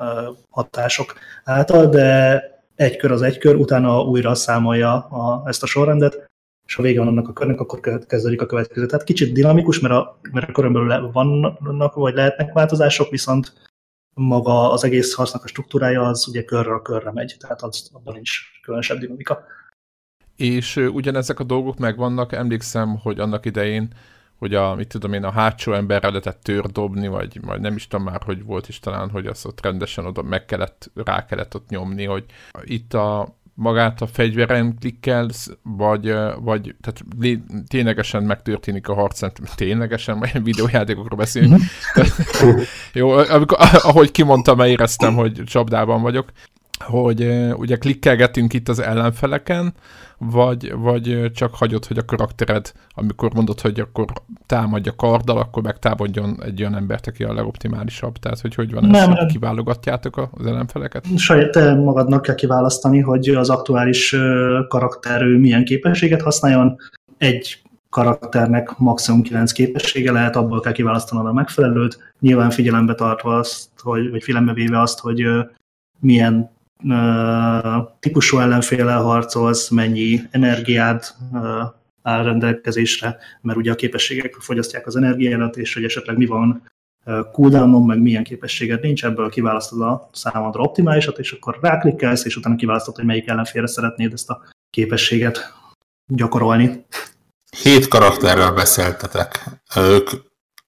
[0.49, 1.13] hatások
[1.43, 2.41] által, de
[2.75, 6.30] egy kör az egy kör, utána újra számolja a, ezt a sorrendet,
[6.65, 8.85] és ha vége van annak a körnek, akkor kezdődik a következő.
[8.85, 13.53] Tehát kicsit dinamikus, mert a, mert a körön belül vannak, vagy lehetnek változások, viszont
[14.13, 18.31] maga az egész harcnak a struktúrája az ugye körről körre megy, tehát az, abban nincs
[18.61, 19.43] különösebb dinamika.
[20.35, 23.93] És ugyanezek a dolgok megvannak, emlékszem, hogy annak idején,
[24.37, 27.87] hogy a, mit tudom én, a hátsó emberre lehetett tör dobni, vagy majd nem is
[27.87, 31.55] tudom már, hogy volt is talán, hogy azt ott rendesen oda meg kellett, rá kellett
[31.55, 32.25] ott nyomni, hogy
[32.63, 37.03] itt a magát a fegyveren klikkelsz, vagy, vagy tehát
[37.67, 39.21] ténylegesen megtörténik a harc,
[39.55, 41.61] ténylegesen, vagy videójátékokról beszélünk.
[41.93, 42.59] Mhm.
[42.93, 46.31] jó, amikor, ahogy kimondtam, éreztem, hogy csapdában vagyok
[46.81, 49.73] hogy ugye klikkelgetünk itt az ellenfeleken,
[50.17, 54.05] vagy, vagy csak hagyod, hogy a karaktered, amikor mondod, hogy akkor
[54.45, 58.17] támadja karddal, akkor megtámadjon egy olyan embert, aki a legoptimálisabb.
[58.17, 61.05] Tehát, hogy hogy van ez, nem, kiválogatjátok az ellenfeleket?
[61.17, 64.15] Saját te magadnak kell kiválasztani, hogy az aktuális
[64.67, 66.77] karakter milyen képességet használjon.
[67.17, 73.69] Egy karakternek maximum 9 képessége lehet, abból kell kiválasztanod a megfelelőt, nyilván figyelembe tartva azt,
[73.81, 75.23] hogy, vagy figyelembe véve azt, hogy
[75.99, 76.51] milyen
[77.99, 81.05] típusú ellenféle harcolsz, mennyi energiád
[82.01, 86.69] áll rendelkezésre, mert ugye a képességek fogyasztják az energiát, és hogy esetleg mi van
[87.31, 92.55] cooldownon, meg milyen képességed nincs, ebből kiválasztod a számodra optimálisat, és akkor ráklikkelsz, és utána
[92.55, 95.53] kiválasztod, hogy melyik ellenfélre szeretnéd ezt a képességet
[96.07, 96.85] gyakorolni.
[97.63, 99.49] Hét karakterrel beszéltetek.
[99.75, 100.09] Ők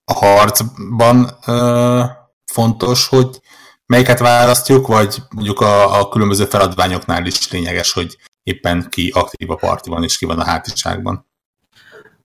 [0.06, 2.04] a harcban ö,
[2.46, 3.42] fontos, hogy
[3.86, 9.56] melyiket választjuk, vagy mondjuk a, a különböző feladványoknál is lényeges, hogy éppen ki aktív a
[9.56, 11.28] partiban és ki van a hátizságban?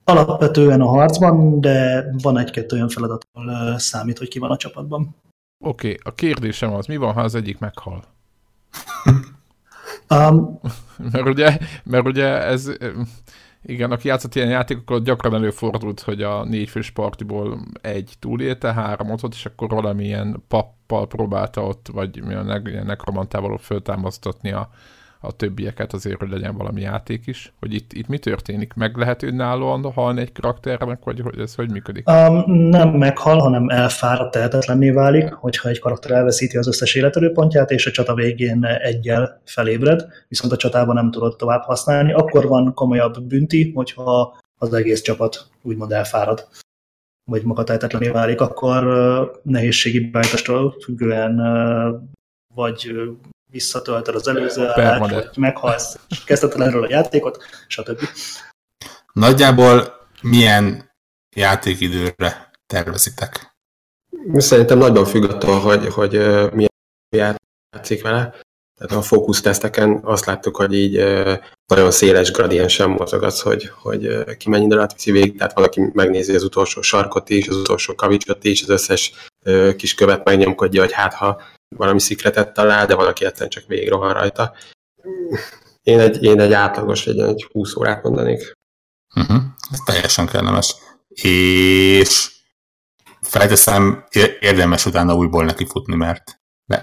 [0.03, 5.15] Alapvetően a harcban, de van egy-kettő olyan feladat, ahol számít, hogy ki van a csapatban.
[5.65, 8.03] Oké, okay, a kérdésem az, mi van, ha az egyik meghal?
[10.09, 10.59] um,
[11.11, 12.71] mert, ugye, mert ugye ez,
[13.69, 19.33] igen, aki játszott ilyen játékokkal, gyakran előfordult, hogy a négyfős partiból egy túlélte, három ott,
[19.33, 24.69] és akkor valamilyen pappal próbálta ott, vagy milyen nekromantával föltámasztatni a,
[25.21, 28.73] a többieket azért, hogy legyen valami játék is, hogy itt, itt mi történik?
[28.73, 32.09] Meg lehet önállóan halni egy karakternek, vagy hogy ez hogy működik?
[32.09, 37.85] Um, nem meghal, hanem elfáradt, tehetetlenné válik, hogyha egy karakter elveszíti az összes életerőpontját, és
[37.85, 43.21] a csata végén egyel felébred, viszont a csatában nem tudod tovább használni, akkor van komolyabb
[43.21, 46.47] bünti, hogyha az egész csapat úgymond elfárad
[47.29, 48.83] vagy maga tehetetlené válik, akkor
[49.43, 51.41] nehézségi beállítástól függően
[52.55, 52.93] vagy
[53.51, 57.99] visszatöltöd az előző állást, vagy meghalsz, és kezdheted erről a játékot, stb.
[59.13, 60.91] Nagyjából milyen
[61.35, 63.55] játékidőre tervezitek?
[64.33, 66.11] Szerintem nagyban függ attól, hogy, hogy
[66.53, 67.35] milyen
[67.69, 68.35] játszik vele.
[68.77, 70.97] Tehát a fókuszteszteken azt láttuk, hogy így
[71.67, 76.35] nagyon széles gradiensen mozog az, hogy, hogy ki mennyi alatt viszi végig, tehát valaki megnézi
[76.35, 79.13] az utolsó sarkot is, az utolsó kavicsot is, az összes
[79.75, 81.41] kis követ megnyomkodja, hogy hát ha
[81.79, 84.53] valami szikretet talál, de valaki egyszerűen csak végig rohan rajta.
[85.83, 88.51] Én egy, én egy átlagos, egy, egy 20 órát mondanék.
[89.15, 89.41] Uh-huh.
[89.71, 90.75] Ez teljesen kellemes.
[91.07, 92.31] És
[93.21, 94.05] felteszem,
[94.39, 96.39] érdemes utána újból neki futni, mert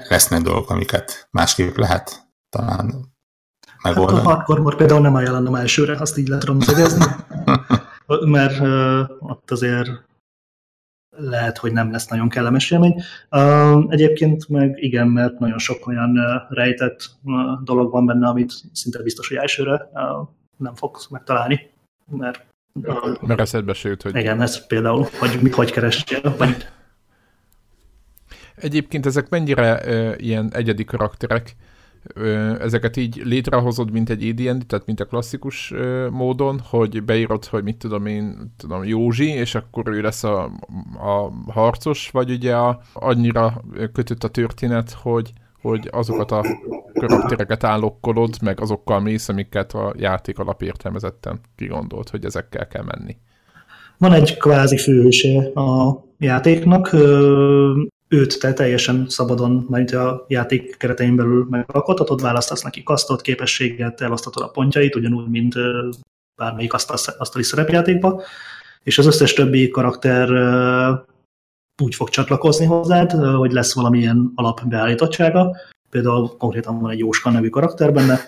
[0.09, 3.15] lesznek dolgok, amiket másképp lehet talán
[3.83, 4.19] megoldani.
[4.19, 6.63] Hát a hardcore például nem ajánlom elsőre, azt így lehet tudom
[8.37, 9.91] mert uh, ott azért
[11.19, 13.03] lehet, hogy nem lesz nagyon kellemes élmény.
[13.89, 17.11] Egyébként meg igen, mert nagyon sok olyan rejtett
[17.65, 19.91] dolog van benne, amit szinte biztos, hogy elsőre
[20.57, 21.71] nem fogsz megtalálni,
[22.11, 22.45] mert
[23.21, 24.17] mert eszedbe se jut, hogy...
[24.17, 26.67] Igen, ez például, hogy mit hogy keressél, vagy...
[28.57, 31.57] Egyébként ezek mennyire uh, ilyen egyedi karakterek,
[32.61, 35.75] ezeket így létrehozod, mint egy AD&D, tehát mint a klasszikus
[36.11, 40.45] módon, hogy beírod, hogy mit tudom én, tudom, Józsi, és akkor ő lesz a,
[40.99, 46.45] a harcos, vagy ugye a, annyira kötött a történet, hogy, hogy azokat a
[46.93, 53.17] karaktereket állokkolod, meg azokkal mész, amiket a játék alapértelmezetten kigondolt, hogy ezekkel kell menni.
[53.99, 56.91] Van egy kvázi főhőse a játéknak,
[58.09, 64.43] őt te teljesen szabadon, mert a játék keretein belül megalkothatod, választasz neki kasztot, képességet, elosztatod
[64.43, 65.55] a pontjait, ugyanúgy, mint
[66.41, 68.23] bármelyik asztali szerepjátékba,
[68.83, 70.29] és az összes többi karakter
[71.83, 75.57] úgy fog csatlakozni hozzád, hogy lesz valamilyen alapbeállítottsága.
[75.91, 78.21] Például konkrétan van egy Jóska nevű karakter benne,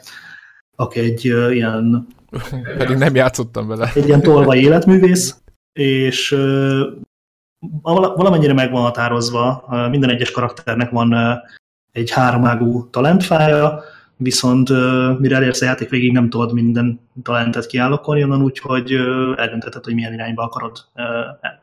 [0.77, 2.07] aki egy ilyen...
[2.79, 3.91] Pedig nem játszottam vele.
[3.95, 5.37] Egy ilyen tolvaj életművész,
[5.73, 6.37] és
[7.83, 11.40] valamennyire meg van határozva, minden egyes karakternek van
[11.92, 13.81] egy háromágú talentfája,
[14.16, 14.68] viszont
[15.18, 18.92] mire elérsz a játék végig nem tudod minden talentet kiállokolni onnan, úgyhogy
[19.37, 20.79] eldöntheted, hogy milyen irányba akarod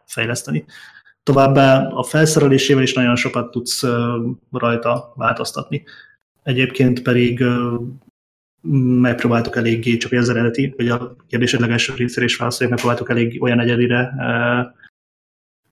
[0.05, 0.65] fejleszteni.
[1.23, 3.83] Továbbá a felszerelésével is nagyon sokat tudsz
[4.51, 5.83] rajta változtatni.
[6.43, 7.43] Egyébként pedig
[9.01, 13.59] megpróbáltuk eléggé, csak az eredeti, vagy a kérdésedleg első részére is válaszoljuk, megpróbáltuk elég olyan
[13.59, 14.13] egyedire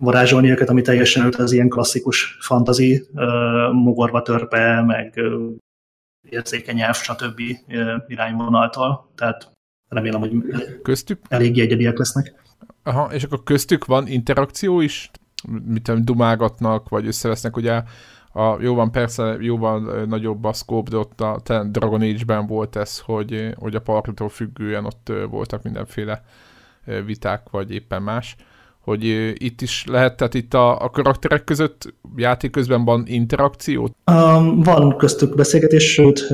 [0.03, 3.07] varázsolni őket, ami teljesen az ilyen klasszikus fantazi,
[3.71, 5.21] mogorva törpe, meg
[6.29, 7.41] érzékeny nyelv, stb.
[8.07, 9.11] irányvonaltal.
[9.15, 9.51] Tehát
[9.89, 10.31] remélem, hogy
[10.81, 11.19] köztük?
[11.27, 12.33] elég egyediek lesznek.
[12.83, 15.11] Aha, és akkor köztük van interakció is?
[15.65, 17.81] Mit tudom, dumágatnak, vagy összevesznek, ugye
[18.33, 22.99] a, jó van, persze jóval nagyobb a scope, de ott a Dragon Age-ben volt ez,
[22.99, 26.23] hogy, hogy a partitól függően ott voltak mindenféle
[27.05, 28.35] viták, vagy éppen más
[28.83, 29.03] hogy
[29.43, 33.89] itt is lehet, tehát itt a, a karakterek között játék közben van interakció?
[34.11, 36.27] Um, van köztük beszélgetés, sőt,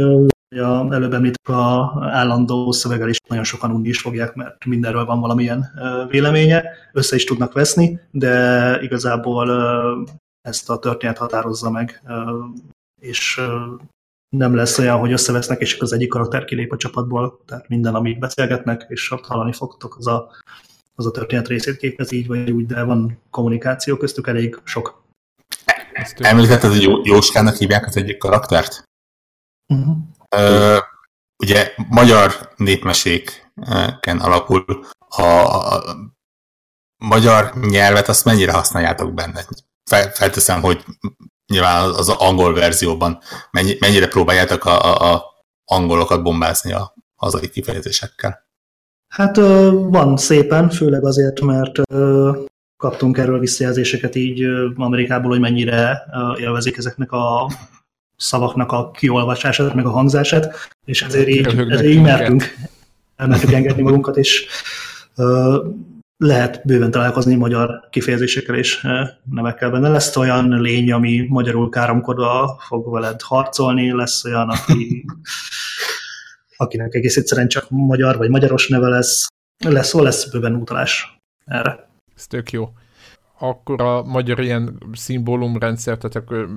[0.49, 5.19] a, előbb említett a állandó szöveggel is nagyon sokan unni is fogják, mert mindenről van
[5.19, 5.65] valamilyen
[6.09, 9.51] véleménye, össze is tudnak veszni, de igazából
[10.41, 12.03] ezt a történet határozza meg,
[13.01, 13.41] és
[14.29, 18.19] nem lesz olyan, hogy összevesznek, és az egyik karakter kilép a csapatból, tehát minden, amit
[18.19, 20.31] beszélgetnek, és hallani fogtok, az a,
[20.99, 25.03] az a történet részét képez így vagy úgy, de van kommunikáció köztük elég sok.
[26.17, 28.83] Említetted, hogy Jóskának hívják az egyik karaktert?
[29.73, 29.97] Uh-huh.
[30.29, 30.77] Ö,
[31.43, 35.83] ugye magyar népmeséken alapul a, a
[36.97, 39.45] magyar nyelvet, azt mennyire használjátok benne?
[39.89, 40.85] Fel, felteszem, hogy
[41.47, 45.23] nyilván az angol verzióban mennyi, mennyire próbáljátok a, a, a
[45.65, 48.48] angolokat bombázni a hazai kifejezésekkel?
[49.09, 49.37] Hát
[49.71, 51.81] van szépen, főleg azért, mert
[52.77, 54.45] kaptunk erről visszajelzéseket így
[54.75, 56.03] Amerikából, hogy mennyire
[56.37, 57.51] élvezik ezeknek a
[58.15, 62.43] szavaknak a kiolvasását, meg a hangzását, és ezért így, ezért így mertünk,
[63.17, 64.45] mertünk engedni magunkat, és
[66.17, 68.87] lehet bőven találkozni magyar kifejezésekkel és
[69.31, 69.89] nevekkel benne.
[69.89, 75.05] Lesz olyan lény, ami magyarul káromkodva fog veled harcolni, lesz olyan, aki,
[76.59, 79.27] akinek egész egyszerűen csak magyar vagy magyaros neve lesz.
[79.65, 81.89] Lesz, lesz bőven utalás erre.
[82.15, 82.69] Ez tök jó.
[83.39, 86.49] Akkor a magyar ilyen szimbólumrendszer, tehát akkor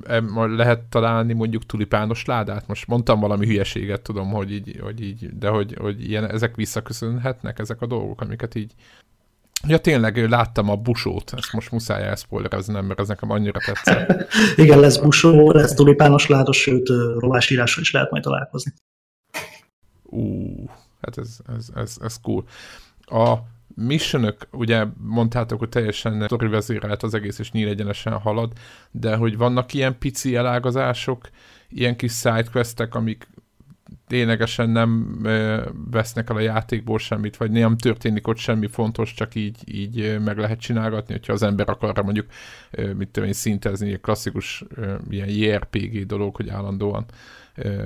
[0.56, 2.66] lehet találni mondjuk tulipános ládát?
[2.66, 7.58] Most mondtam valami hülyeséget, tudom, hogy így, hogy így de hogy, hogy ilyen, ezek visszaköszönhetnek,
[7.58, 8.72] ezek a dolgok, amiket így
[9.68, 14.32] Ja, tényleg, láttam a busót, ezt most muszáj elszpoilereznem, mert ez nekem annyira tetszett.
[14.62, 16.88] Igen, lesz busó, lesz tulipános ládos, sőt,
[17.18, 18.72] rovásírásra is lehet majd találkozni.
[20.12, 20.70] Ú,
[21.00, 22.44] hát ez, ez, ez, ez cool.
[23.00, 23.34] A
[23.74, 28.52] missionök, ugye mondtátok, hogy teljesen vezérelt az egész, és nyíl egyenesen halad,
[28.90, 31.28] de hogy vannak ilyen pici elágazások,
[31.68, 33.28] ilyen kis sidequestek, amik
[34.06, 35.18] ténylegesen nem
[35.90, 40.38] vesznek el a játékból semmit, vagy nem történik ott semmi fontos, csak így, így meg
[40.38, 42.26] lehet csinálgatni, hogyha az ember akarra mondjuk,
[42.96, 44.64] mit tudom én, szintezni, egy klasszikus
[45.10, 47.04] ilyen JRPG dolog, hogy állandóan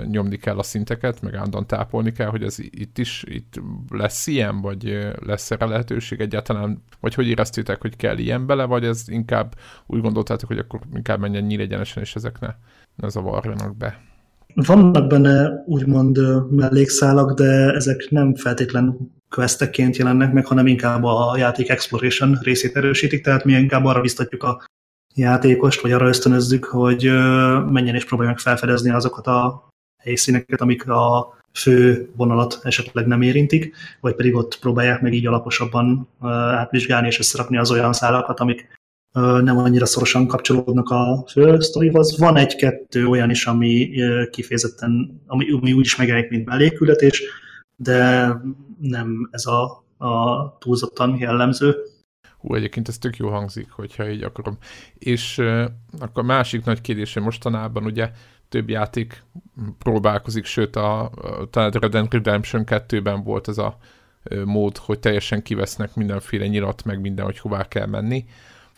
[0.07, 4.61] nyomni kell a szinteket, meg állandóan tápolni kell, hogy ez itt is itt lesz ilyen,
[4.61, 9.55] vagy lesz erre lehetőség egyáltalán, vagy hogy éreztétek, hogy kell ilyen bele, vagy ez inkább
[9.87, 12.49] úgy gondoltátok, hogy akkor inkább menjen nyílegyenesen, és ezek ne,
[12.97, 14.01] ne zavarjanak be.
[14.55, 16.19] Vannak benne úgymond
[16.51, 23.25] mellékszálak, de ezek nem feltétlen questekként jelennek meg, hanem inkább a játék exploration részét erősítik,
[23.25, 24.65] tehát mi inkább arra biztatjuk a
[25.17, 27.05] játékost, vagy arra ösztönözzük, hogy
[27.71, 29.69] menjen és próbálja meg felfedezni azokat a
[30.03, 36.09] helyszíneket, amik a fő vonalat esetleg nem érintik, vagy pedig ott próbálják meg így alaposabban
[36.21, 38.75] átvizsgálni és összerakni az olyan szálakat, amik
[39.43, 42.19] nem annyira szorosan kapcsolódnak a fő sztorihoz.
[42.19, 43.91] Van egy-kettő olyan is, ami
[44.31, 47.23] kifejezetten, ami, ami úgy is megjelenik, mint mellékületés,
[47.77, 48.29] de
[48.81, 51.77] nem ez a, a túlzottan jellemző.
[52.47, 54.59] Hú, egyébként ez tök jó hangzik, hogyha így akarom.
[54.99, 55.65] És uh,
[55.99, 58.11] akkor a másik nagy kérdés, hogy mostanában ugye
[58.49, 59.23] több játék
[59.79, 61.11] próbálkozik, sőt a, a
[61.51, 63.79] talán Red Dead Redemption 2-ben volt ez a
[64.45, 68.25] mód, hogy teljesen kivesznek mindenféle nyilat, meg minden, hogy hová kell menni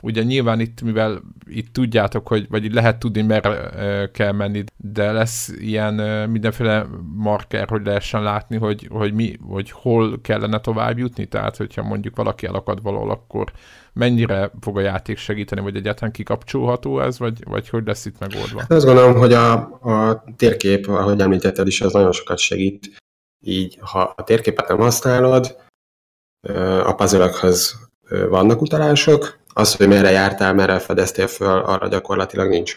[0.02, 5.48] ugye nyilván itt, mivel itt tudjátok, hogy, vagy lehet tudni, merre kell menni, de lesz
[5.48, 5.94] ilyen
[6.30, 11.82] mindenféle marker, hogy lehessen látni, hogy, hogy, mi, hogy hol kellene tovább jutni, tehát hogyha
[11.82, 13.52] mondjuk valaki elakad valahol, akkor
[13.92, 18.64] mennyire fog a játék segíteni, vagy egyáltalán kikapcsolható ez, vagy, vagy hogy lesz itt megoldva?
[18.68, 22.96] Azt gondolom, hogy a, a térkép, ahogy említetted is, az nagyon sokat segít.
[23.44, 25.56] Így, ha a térképet nem használod,
[26.84, 27.30] a puzzle
[28.08, 32.76] vannak utalások, az, hogy merre jártál, merre fedeztél föl, arra gyakorlatilag nincs.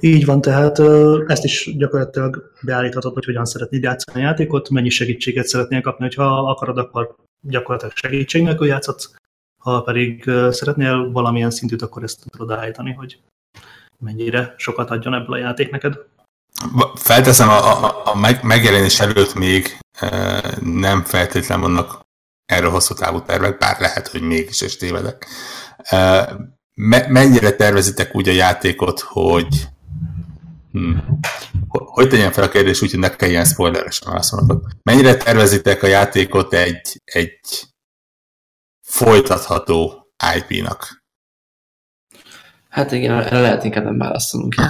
[0.00, 0.78] Így van, tehát
[1.26, 6.50] ezt is gyakorlatilag beállíthatod, hogy hogyan szeretnéd játszani a játékot, mennyi segítséget szeretnél kapni, hogyha
[6.50, 9.10] akarod, akkor gyakorlatilag segítség nélkül játszhatsz,
[9.58, 13.18] ha pedig szeretnél valamilyen szintűt, akkor ezt tudod állítani, hogy
[13.98, 15.94] mennyire sokat adjon ebből a játék neked.
[16.94, 19.78] Felteszem, a, a, a megjelenés előtt még
[20.60, 22.00] nem feltétlenül vannak
[22.48, 25.26] erről hosszú távú tervek, bár lehet, hogy mégis és tévedek.
[26.74, 29.68] Me- mennyire tervezitek úgy a játékot, hogy
[30.72, 31.20] hmm.
[31.68, 34.62] hogy tegyen fel a kérdés úgy, hogy ne kelljen spoileresen válaszolnod.
[34.82, 37.40] Mennyire tervezitek a játékot egy, egy
[38.80, 41.02] folytatható IP-nak?
[42.68, 44.54] Hát igen, erre lehet inkább nem válaszolunk.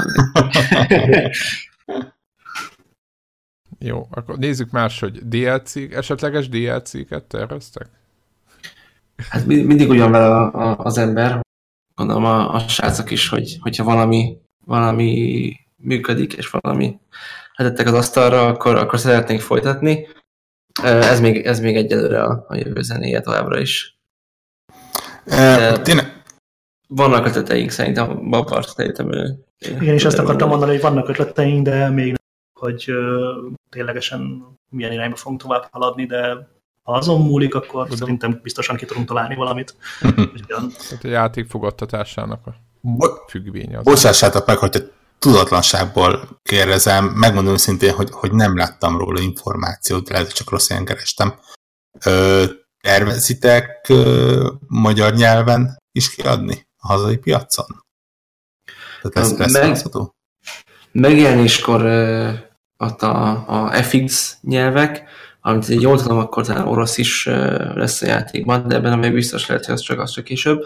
[3.78, 7.86] Jó, akkor nézzük más, hogy DLC, esetleges DLC-ket terveztek?
[9.28, 11.40] Hát mindig ugyan vele a, a, az ember,
[11.94, 16.98] gondolom a, a srácok is, hogy, hogyha valami, valami működik, és valami
[17.54, 20.06] letettek az asztalra, akkor, akkor szeretnénk folytatni.
[20.82, 23.98] Ez még, ez még egyelőre a, a jövő zenéje továbbra is.
[25.82, 26.22] Tényleg.
[26.88, 29.44] Vannak ötleteink szerintem, Babart szerintem ő.
[29.58, 32.17] Igen, és azt akartam mondani, hogy vannak ötleteink, de még
[32.58, 32.92] hogy
[33.70, 36.48] ténylegesen milyen irányba fogunk tovább haladni, de
[36.82, 37.98] ha azon múlik, akkor Tudom.
[37.98, 39.74] szerintem biztosan ki tudunk találni valamit.
[40.88, 42.54] Tehát a játék fogadtatásának a
[43.28, 43.78] függvénye.
[43.78, 50.26] Az Bocsássátok meg, hogy tudatlanságból kérdezem, megmondom szintén, hogy, hogy nem láttam róla információt, lehet,
[50.26, 51.34] hogy csak rossz ilyen kerestem.
[52.04, 52.44] Ö,
[52.80, 57.66] tervezitek ö, magyar nyelven is kiadni a hazai piacon?
[59.02, 60.10] Tehát lesz, lesz Meg,
[60.92, 61.80] Megjelenéskor
[62.78, 65.04] adta a FX nyelvek,
[65.40, 67.26] amit egy jól tudom, akkor talán orosz is
[67.74, 70.64] lesz a játékban, de ebben még biztos lehet, hogy az csak, az csak később.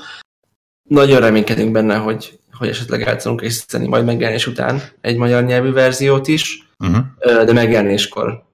[0.89, 5.71] Nagyon reménykedünk benne, hogy, hogy esetleg el tudunk készíteni majd megjelenés után egy magyar nyelvű
[5.71, 7.05] verziót is, uh-huh.
[7.45, 8.45] de megjelenéskor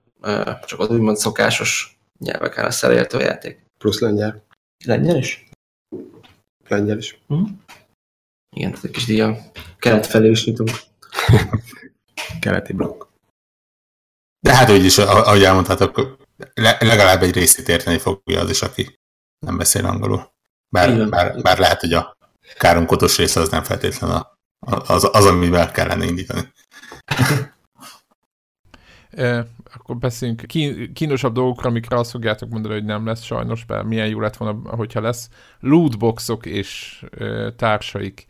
[0.67, 3.59] csak az úgymond szokásos nyelveken lesz elérhető a játék.
[3.79, 4.45] Plusz lengyel.
[4.85, 5.49] Lengyel is?
[6.69, 7.19] Lengyel is.
[7.27, 7.49] Uh-huh.
[8.57, 9.37] Igen, tehát egy kis díja.
[9.79, 10.71] Kelet felé is nyitunk.
[12.41, 13.08] Keleti blokk.
[14.41, 16.17] De hát úgyis, ahogy elmondhatok,
[16.79, 18.99] legalább egy részét érteni fogja az is, aki
[19.47, 20.33] nem beszél angolul.
[20.69, 22.17] Bár, bár, bár lehet, hogy a
[22.59, 24.39] káromkotos része az nem feltétlen a,
[24.87, 26.53] az, az, amivel kellene indítani.
[29.11, 30.47] e, akkor beszéljünk
[30.93, 34.71] kínosabb dolgokra, amikre azt fogjátok mondani, hogy nem lesz sajnos, bár milyen jó lett volna,
[34.77, 35.29] hogyha lesz.
[35.61, 38.27] Lootboxok és e, társaik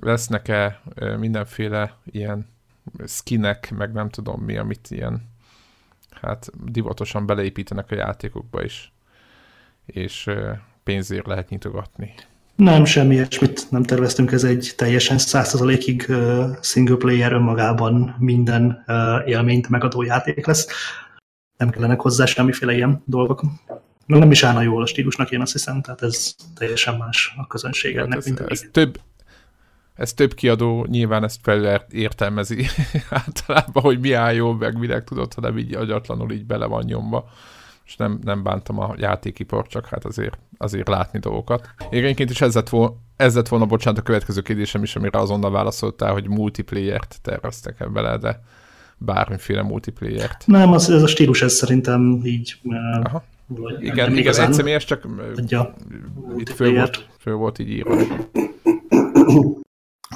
[0.00, 2.55] lesznek-e e, mindenféle ilyen
[3.04, 5.34] skinek, meg nem tudom mi, amit ilyen
[6.10, 8.92] hát divatosan beleépítenek a játékokba is,
[9.86, 10.30] és
[10.84, 12.14] pénzért lehet nyitogatni.
[12.56, 16.12] Nem, semmi ilyesmit nem terveztünk, ez egy teljesen 100%-ig
[16.60, 18.84] single player önmagában minden
[19.26, 20.66] élményt megadó játék lesz.
[21.56, 23.42] Nem kellenek hozzá semmiféle ilyen dolgok.
[24.06, 27.98] Nem is állna jól a stílusnak, én azt hiszem, tehát ez teljesen más a közönség
[27.98, 28.14] hát.
[28.14, 29.00] Ez, ez több,
[29.96, 32.66] ez több kiadó nyilván ezt fel értelmezi
[33.10, 37.28] általában, hogy mi áll jól, meg minek tudod, hanem így agyatlanul így bele van nyomva.
[37.86, 41.68] És nem, nem bántam a játékipart, csak hát azért, azért látni dolgokat.
[41.90, 45.18] Én egyébként is ez lett, volna, ez lett volna, bocsánat, a következő kérdésem is, amire
[45.18, 48.42] azonnal válaszoltál, hogy multiplayer-t terveztek -e bele, de
[48.98, 50.46] bármiféle multiplayer-t.
[50.46, 52.60] Nem, az, ez a stílus, ez szerintem így
[53.02, 53.24] Aha.
[53.80, 55.06] igen, igen, egy személyes, csak
[56.36, 57.96] itt föl volt, föl volt így írva.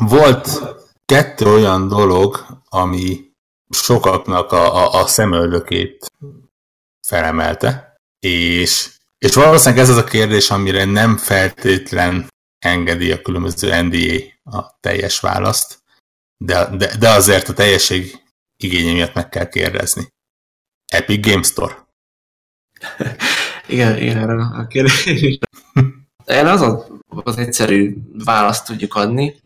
[0.09, 0.61] Volt
[1.05, 3.32] kettő olyan dolog, ami
[3.70, 6.12] sokaknak a, a, a szemöldökét
[7.07, 12.28] felemelte, és, és valószínűleg ez az a kérdés, amire nem feltétlen
[12.59, 15.82] engedi a különböző NDA a teljes választ,
[16.36, 18.22] de, de, de azért a teljesség
[18.57, 20.09] igénye miatt meg kell kérdezni.
[20.92, 21.88] Epic Game Store.
[23.68, 25.38] igen, igen, erre a kérdés.
[26.24, 29.40] Erre az az, az egyszerű választ tudjuk adni,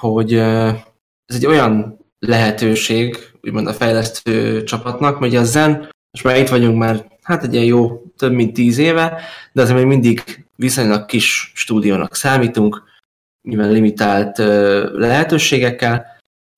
[0.00, 6.48] hogy ez egy olyan lehetőség, úgymond a fejlesztő csapatnak, hogy a Zen, most már itt
[6.48, 9.20] vagyunk már, hát egy ilyen jó több mint tíz éve,
[9.52, 12.82] de azért még mindig viszonylag kis stúdiónak számítunk,
[13.48, 14.38] nyilván limitált
[14.92, 16.06] lehetőségekkel,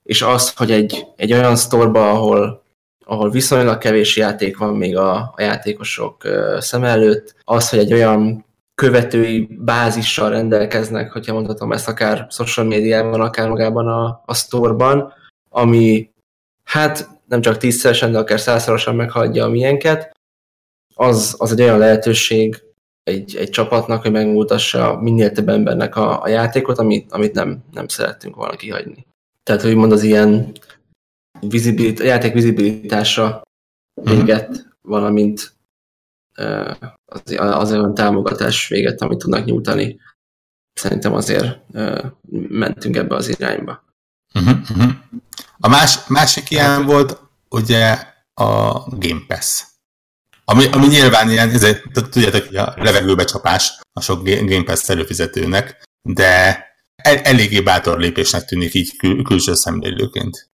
[0.02, 2.62] és az, hogy egy, egy olyan sztorba, ahol,
[3.04, 6.28] ahol viszonylag kevés játék van még a, a játékosok
[6.58, 8.44] szem előtt, az, hogy egy olyan
[8.80, 15.12] követői bázissal rendelkeznek, hogyha mondhatom ezt akár social médiában, akár magában a, a store-ban,
[15.48, 16.10] ami
[16.64, 20.16] hát nem csak tízszeresen, de akár százszorosan meghaladja a milyenket,
[20.94, 22.62] az, az egy olyan lehetőség
[23.02, 27.88] egy, egy csapatnak, hogy megmutassa minél több embernek a, a játékot, amit, amit nem, nem
[27.88, 29.06] szerettünk volna kihagyni.
[29.42, 30.52] Tehát, hogy mond az ilyen
[31.40, 33.42] vizibilit, játék vizibilitása
[34.02, 34.16] mhm.
[34.16, 35.52] véget, valamint
[37.04, 40.00] az, az olyan támogatás véget, amit tudnak nyújtani.
[40.72, 41.58] Szerintem azért
[42.48, 43.84] mentünk ebbe az irányba.
[44.34, 44.92] Uh-huh, uh-huh.
[45.58, 49.64] A más, másik ilyen volt ugye a Game Pass.
[50.44, 55.82] Ami, ami nyilván ilyen, ezért, tudjátok, hogy a levegőbe csapás a sok Game Pass előfizetőnek,
[56.02, 56.64] de
[57.02, 60.50] el, eléggé bátor lépésnek tűnik így kül, külső szemlélőként.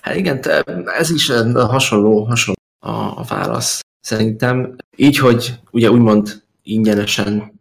[0.00, 0.40] Hát igen,
[0.84, 3.80] ez is hasonló, hasonló a, a válasz.
[4.00, 7.60] Szerintem így, hogy ugye úgymond ingyenesen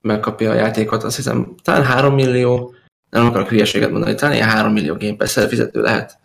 [0.00, 2.74] megkapja a játékot, azt hiszem talán 3 millió,
[3.10, 6.20] nem akarok hülyeséget mondani, talán ilyen 3 millió Game Pass fizető lehet.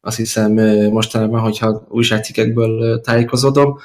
[0.00, 0.52] Azt hiszem
[0.90, 3.78] mostanában, hogyha újságcikkekből tájékozódom.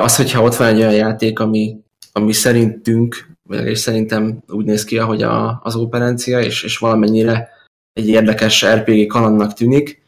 [0.00, 1.76] Az, hogyha ott van egy olyan játék, ami,
[2.12, 7.48] ami szerintünk, vagy szerintem úgy néz ki, ahogy a, az operencia, és, és valamennyire
[7.92, 10.02] egy érdekes RPG kalandnak tűnik,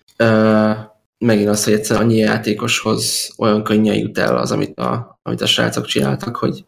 [1.22, 5.46] megint az, hogy egyszer annyi játékoshoz olyan könnyen jut el az, amit a, amit a
[5.46, 6.64] srácok csináltak, hogy,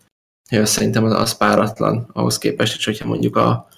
[0.51, 3.69] hogy szerintem az, az páratlan ahhoz képest, hogy hogyha mondjuk a,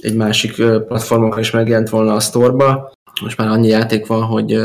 [0.00, 0.54] egy másik
[0.86, 4.58] platformon is megjelent volna a sztorba, most már annyi játék van, hogy,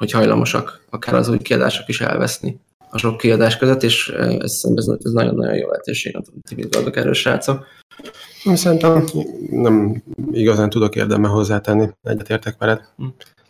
[0.00, 2.60] hogy hajlamosak akár az új kiadások is elveszni
[2.90, 7.64] a sok kiadás között, és ez, ez, ez nagyon-nagyon jó lehetőség, amit izgalmak erről srácok.
[8.54, 9.04] Szerintem
[9.50, 12.80] nem igazán tudok érdemel hozzátenni, egyetértek veled.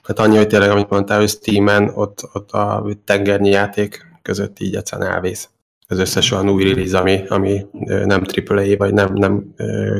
[0.06, 4.74] Tehát annyi, hogy tényleg, amit mondtál, hogy Steam-en ott, ott a tengernyi játék között így
[4.74, 5.48] egyszerűen elvész.
[5.88, 9.54] Az összes olyan új release, ami, ami nem AAA, vagy nem, nem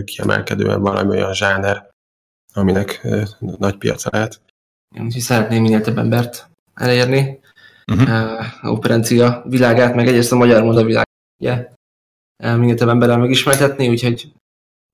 [0.04, 1.88] kiemelkedően valami olyan zsáner,
[2.54, 3.07] aminek
[3.38, 4.40] nagy piaca lehet.
[5.00, 7.40] Úgyhogy szeretném minél több embert elérni.
[7.92, 8.44] Uh-huh.
[8.62, 11.09] Operencia világát, meg egyrészt a magyar moda világát,
[11.40, 11.68] ugye,
[12.57, 14.32] minél több emberrel megismertetni, úgyhogy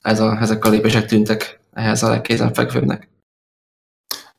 [0.04, 3.08] ez a, ezek a lépések tűntek ehhez a legkézenfekvőbbnek.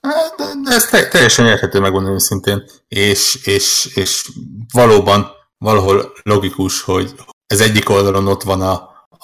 [0.08, 0.36] Hát,
[0.66, 4.30] ez teljesen érthető, megmondom őszintén, és, és, és
[4.72, 7.16] valóban valahol logikus, hogy
[7.48, 8.74] ez egyik oldalon ott van a,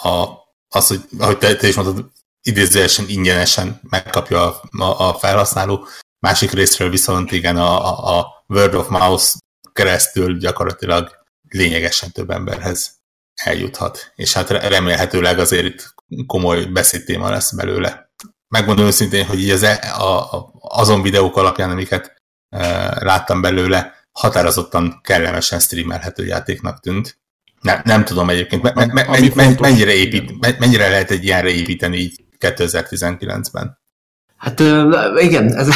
[0.10, 0.30] a,
[0.70, 2.06] az, hogy ahogy te, te is mondtad,
[2.42, 5.88] idézőesen ingyenesen megkapja a, a, a felhasználó,
[6.20, 9.38] másik részről viszont igen a, a, Word of Mouse
[9.74, 11.10] keresztül gyakorlatilag
[11.50, 13.00] lényegesen több emberhez
[13.34, 14.12] eljuthat.
[14.16, 15.94] És hát remélhetőleg azért itt
[16.26, 18.09] komoly beszédtéma lesz belőle.
[18.50, 22.60] Megmondom őszintén, hogy így az, e, a, a, azon videók alapján, amiket e,
[23.04, 27.18] láttam belőle, határozottan kellemesen streamelhető játéknak tűnt.
[27.62, 29.04] Nem, nem tudom egyébként, me, me, me,
[29.36, 33.78] me, mennyire, épít, mennyire lehet egy ilyenre építeni így 2019-ben?
[34.38, 34.60] Hát
[35.18, 35.70] igen, ez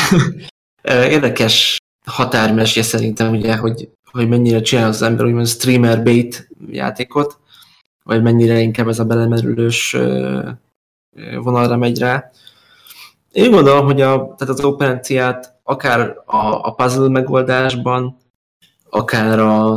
[1.16, 7.40] érdekes határmesje szerintem, ugye, hogy, hogy mennyire csinál az ember úgymond streamer bait játékot,
[8.04, 9.96] vagy mennyire inkább ez a belemerülős
[11.36, 12.32] vonalra megy rá.
[13.34, 18.18] Én gondolom, hogy a, tehát az operenciát akár a, a puzzle megoldásban,
[18.90, 19.74] akár a,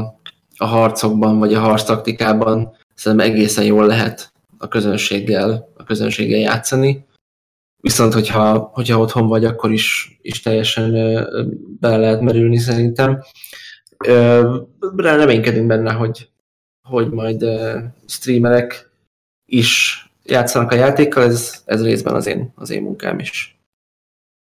[0.57, 7.07] a harcokban, vagy a harc taktikában szerintem egészen jól lehet a közönséggel, a közönséggel játszani.
[7.81, 10.91] Viszont, hogyha, hogyha otthon vagy, akkor is, is teljesen
[11.81, 13.23] bele lehet merülni szerintem.
[14.97, 16.29] Reménykedünk benne, hogy,
[16.83, 17.45] hogy majd
[18.07, 18.91] streamerek
[19.47, 23.59] is játszanak a játékkal, ez, ez részben az én, az én munkám is.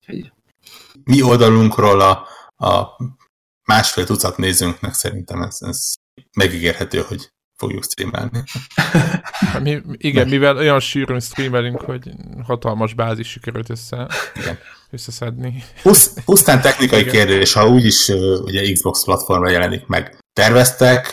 [0.00, 0.32] Úgyhogy...
[1.04, 2.26] Mi oldalunkról a,
[2.66, 2.96] a
[3.64, 5.92] másfél tucat nézőnknek szerintem ez, ez
[6.36, 8.42] megígérhető, hogy fogjuk streamelni.
[9.62, 12.10] Mi, igen, mivel olyan sűrűn streamelünk, hogy
[12.46, 14.58] hatalmas bázis sikerült össze, igen.
[14.90, 15.64] összeszedni.
[15.82, 17.12] Pusz, pusztán technikai igen.
[17.12, 18.08] kérdés, ha úgyis
[18.42, 20.18] ugye Xbox platformra jelenik meg.
[20.32, 21.10] Terveztek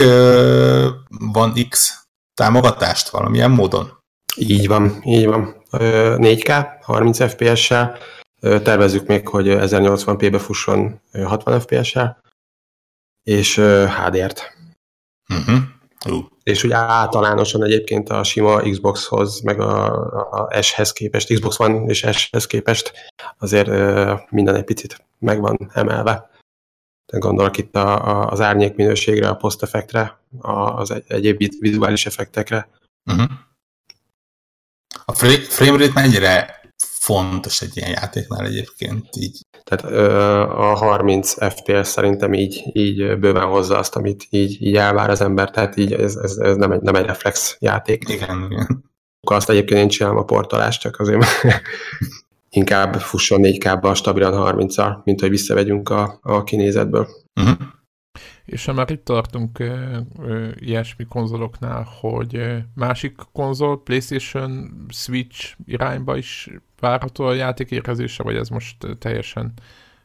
[1.09, 2.01] van X
[2.33, 3.97] támogatást valamilyen módon?
[4.37, 5.55] Így van, így van.
[5.71, 7.97] 4K, 30 FPS-sel,
[8.39, 12.21] tervezzük még, hogy 1080p-be fusson 60 FPS-sel,
[13.23, 13.55] és
[14.05, 14.57] HDR-t.
[15.29, 15.59] Uh-huh.
[16.09, 16.25] Uh.
[16.43, 22.05] És ugye általánosan egyébként a sima Xboxhoz, meg a, a S-hez képest, Xbox One és
[22.11, 22.93] S-hez képest
[23.37, 23.67] azért
[24.29, 26.29] minden egy picit meg van emelve.
[27.05, 32.69] De gondolok itt a, a, az árnyék minőségre, a post-effektre, az egy, egyéb vizuális effektekre.
[33.05, 33.29] Uh-huh.
[35.11, 35.13] A
[35.49, 39.41] framerate mennyire fontos egy ilyen játéknál egyébként így?
[39.63, 39.93] Tehát
[40.51, 45.49] a 30 FPS szerintem így, így bőven hozza azt, amit így, így elvár az ember,
[45.49, 48.09] tehát így ez, ez, ez nem, egy, nem egy reflex játék.
[48.09, 48.83] Igen, igen.
[49.21, 51.25] Azt egyébként én csinálom a portolást, csak azért
[52.49, 57.07] inkább fusson 4K-ba stabilan 30-al, mint hogy visszavegyünk a, a kinézetből.
[57.35, 57.57] Uh-huh.
[58.47, 65.55] És ha már itt tartunk ö, ö, ilyesmi konzoloknál, hogy ö, másik konzol, PlayStation, Switch
[65.65, 69.53] irányba is várható a játék érkezése, vagy ez most teljesen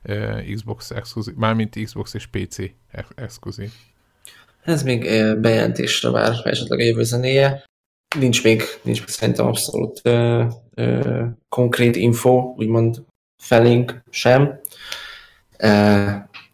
[0.03, 2.57] ö, Xbox exkluzív, mármint Xbox és PC
[3.15, 3.71] exkluzív?
[4.63, 5.01] Ez még
[5.41, 7.65] bejelentésre vár esetleg a jövő zenéje.
[8.19, 13.05] Nincs még, nincs még szerintem abszolút ö, ö, konkrét info, úgymond
[13.43, 14.61] felénk sem.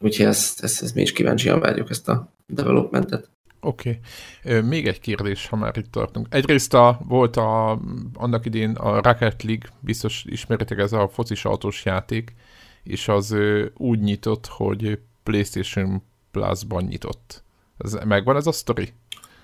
[0.00, 3.30] Úgyhogy ezt, ezt, ezt mi is kíváncsian várjuk ezt a developmentet.
[3.60, 4.00] Oké.
[4.44, 4.60] Okay.
[4.60, 6.26] Még egy kérdés, ha már itt tartunk.
[6.30, 7.80] Egyrészt a, volt a,
[8.14, 12.34] annak idén a Rocket League, biztos ismeritek ez a focis autós játék,
[12.82, 13.36] és az
[13.76, 17.42] úgy nyitott, hogy PlayStation Plus-ban nyitott.
[17.78, 18.92] Ez, megvan ez a sztori?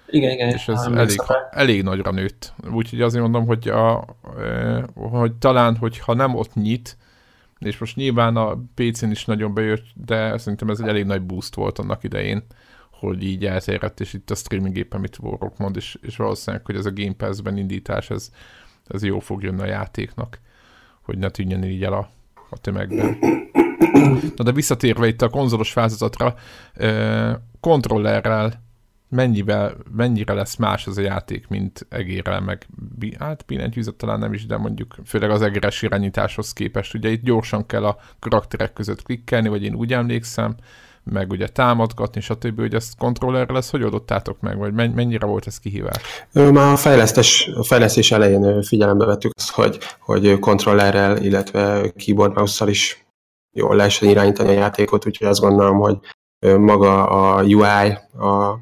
[0.08, 0.48] Igen, igen.
[0.48, 2.52] És ez elég, elég nagyra nőtt.
[2.72, 4.04] Úgyhogy azért mondom, hogy, a,
[4.94, 6.96] hogy talán, hogyha nem ott nyit,
[7.66, 11.54] és most nyilván a PC-n is nagyon bejött, de szerintem ez egy elég nagy boost
[11.54, 12.42] volt annak idején,
[12.90, 16.76] hogy így eltérett, és itt a streaming éppen mit Warrock mond, és, és valószínűleg, hogy
[16.76, 18.30] ez a Game Pass-ben indítás, ez,
[18.86, 20.40] ez jó fog jönni a játéknak,
[21.02, 22.08] hogy ne tűnjön így el a,
[22.50, 23.18] a tömegben.
[24.36, 26.34] Na de visszatérve itt a konzolos változatra,
[27.60, 28.62] kontrollerrel
[29.14, 32.66] mennyivel, mennyire lesz más az a játék, mint egérrel, meg
[33.18, 36.94] hát billentyűzet talán nem is, de mondjuk főleg az egéres irányításhoz képest.
[36.94, 40.54] Ugye itt gyorsan kell a karakterek között klikkelni, vagy én úgy emlékszem,
[41.04, 45.58] meg ugye támadgatni, stb., hogy ezt kontrollerre lesz, hogy oldottátok meg, vagy mennyire volt ez
[45.58, 46.26] kihívás?
[46.32, 52.70] Már a, fejlesztés, a fejlesztés elején figyelembe vettük azt, hogy, hogy kontrollerrel, illetve keyboard mouse
[52.70, 53.06] is
[53.52, 55.98] jól lehessen irányítani a játékot, úgyhogy azt gondolom, hogy
[56.58, 58.58] maga a UI, a,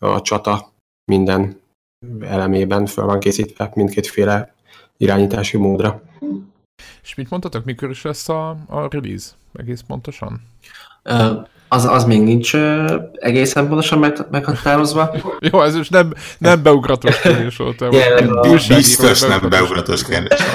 [0.00, 0.72] a csata
[1.04, 1.60] minden
[2.20, 4.54] elemében fel van készítve mindkétféle
[4.96, 6.02] irányítási módra.
[7.02, 9.30] És mit mondtatok, mikor is lesz a, a release?
[9.52, 10.40] Egész pontosan?
[11.68, 12.56] Az, az még nincs
[13.12, 15.14] egészen pontosan meg, meghatározva.
[15.50, 17.88] Jó, ez is nem, nem beugratos kérdés volt.
[18.68, 20.38] Biztos nem beugratos kérdés.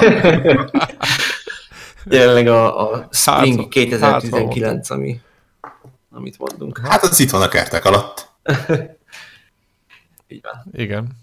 [2.04, 5.20] Jelenleg a, a Spring hát, 2019, hát, ami,
[6.10, 6.80] amit mondunk.
[6.84, 8.28] Hát az itt van a kertek alatt.
[10.28, 10.64] Így van.
[10.72, 11.16] Igen.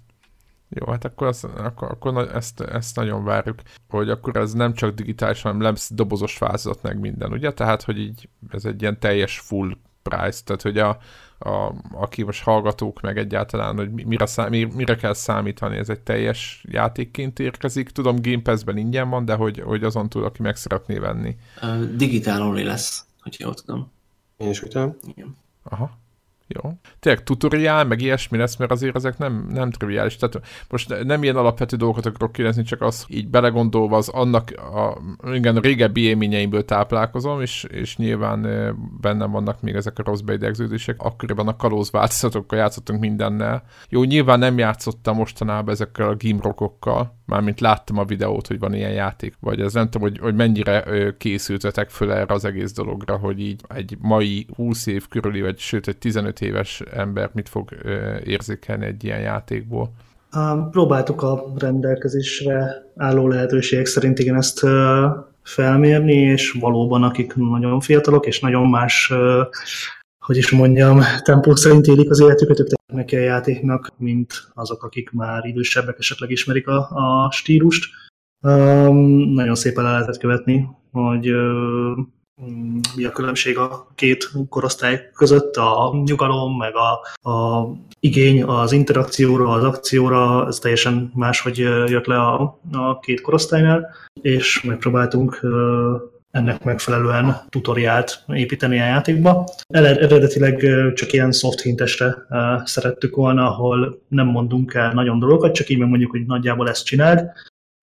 [0.75, 4.95] Jó, hát akkor, az, akkor, akkor ezt, ezt nagyon várjuk, hogy akkor ez nem csak
[4.95, 7.53] digitális, hanem lesz dobozos változat meg minden, ugye?
[7.53, 10.97] Tehát, hogy így ez egy ilyen teljes full price, tehát hogy a,
[11.39, 16.65] a, aki most hallgatók meg egyáltalán, hogy mire, szám, mire kell számítani, ez egy teljes
[16.69, 17.89] játékként érkezik.
[17.89, 21.35] Tudom, Game Pass-ben ingyen van, de hogy, hogy azon túl, aki meg szeretné venni.
[21.95, 23.91] Digitál only lesz, hogy jól tudom.
[24.37, 25.35] Én is úgy Igen.
[25.63, 26.01] Aha.
[26.53, 26.71] Jó.
[26.99, 30.15] Tényleg tutoriál, meg ilyesmi lesz, mert azért ezek nem, nem triviális.
[30.15, 34.97] Tehát most nem ilyen alapvető dolgokat akarok kérdezni, csak az így belegondolva az annak a,
[35.33, 38.41] igen, a régebbi élményeimből táplálkozom, és, és nyilván
[39.01, 41.01] bennem vannak még ezek a rossz beidegződések.
[41.01, 43.63] Akkoriban a kalóz változatokkal játszottunk mindennel.
[43.89, 48.91] Jó, nyilván nem játszottam mostanában ezekkel a gimrokokkal, mármint láttam a videót, hogy van ilyen
[48.91, 50.83] játék, vagy ez nem tudom, hogy, hogy mennyire
[51.17, 55.87] készültetek föl erre az egész dologra, hogy így egy mai 20 év körüli, vagy sőt
[55.87, 57.69] egy 15 éves ember mit fog
[58.23, 59.91] érzékelni egy ilyen játékból.
[60.71, 64.65] Próbáltuk a rendelkezésre álló lehetőségek szerint igen ezt
[65.43, 69.13] felmérni, és valóban akik nagyon fiatalok, és nagyon más
[70.23, 75.11] hogy is mondjam, tempók szerint élik az életüket, ők neki a játéknak, mint azok, akik
[75.11, 77.89] már idősebbek, esetleg ismerik a, a stílust.
[78.41, 78.97] Um,
[79.33, 81.97] nagyon szépen le lehetett követni, hogy uh,
[82.95, 87.67] mi a különbség a két korosztály között, a nyugalom, meg a, a
[87.99, 91.57] igény az interakcióra, az akcióra, ez teljesen máshogy
[91.87, 93.89] jött le a, a két korosztálynál,
[94.21, 99.47] és megpróbáltunk uh, ennek megfelelően tutoriált építeni a játékba.
[99.67, 102.15] Eredetileg csak ilyen soft hintesre
[102.63, 107.31] szerettük volna, ahol nem mondunk el nagyon dolgokat, csak így megmondjuk, hogy nagyjából ezt csináld,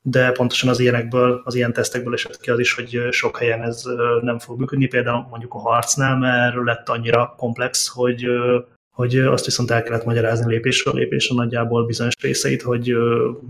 [0.03, 3.83] de pontosan az ilyenekből, az ilyen tesztekből esett ki az is, hogy sok helyen ez
[4.21, 8.27] nem fog működni, például mondjuk a harcnál, mert lett annyira komplex, hogy
[9.01, 12.95] hogy azt viszont el kellett magyarázni lépésről lépésre nagyjából bizonyos részeit, hogy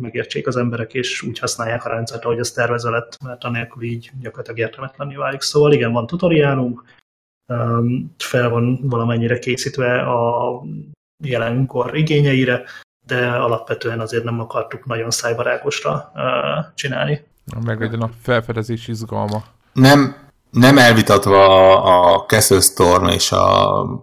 [0.00, 4.10] megértsék az emberek, és úgy használják a rendszert, ahogy ez tervezve lett, mert anélkül így
[4.20, 5.40] gyakorlatilag értelmetlenné válik.
[5.40, 6.84] Szóval igen, van tutoriálunk,
[8.16, 10.52] fel van valamennyire készítve a
[11.24, 12.62] jelenkor igényeire,
[13.06, 16.12] de alapvetően azért nem akartuk nagyon szájbarágosra
[16.74, 17.24] csinálni.
[17.64, 19.42] Meglegyen a felfedezés izgalma.
[19.72, 20.16] Nem,
[20.50, 21.82] nem elvitatva
[22.12, 24.00] a Castle Storm és a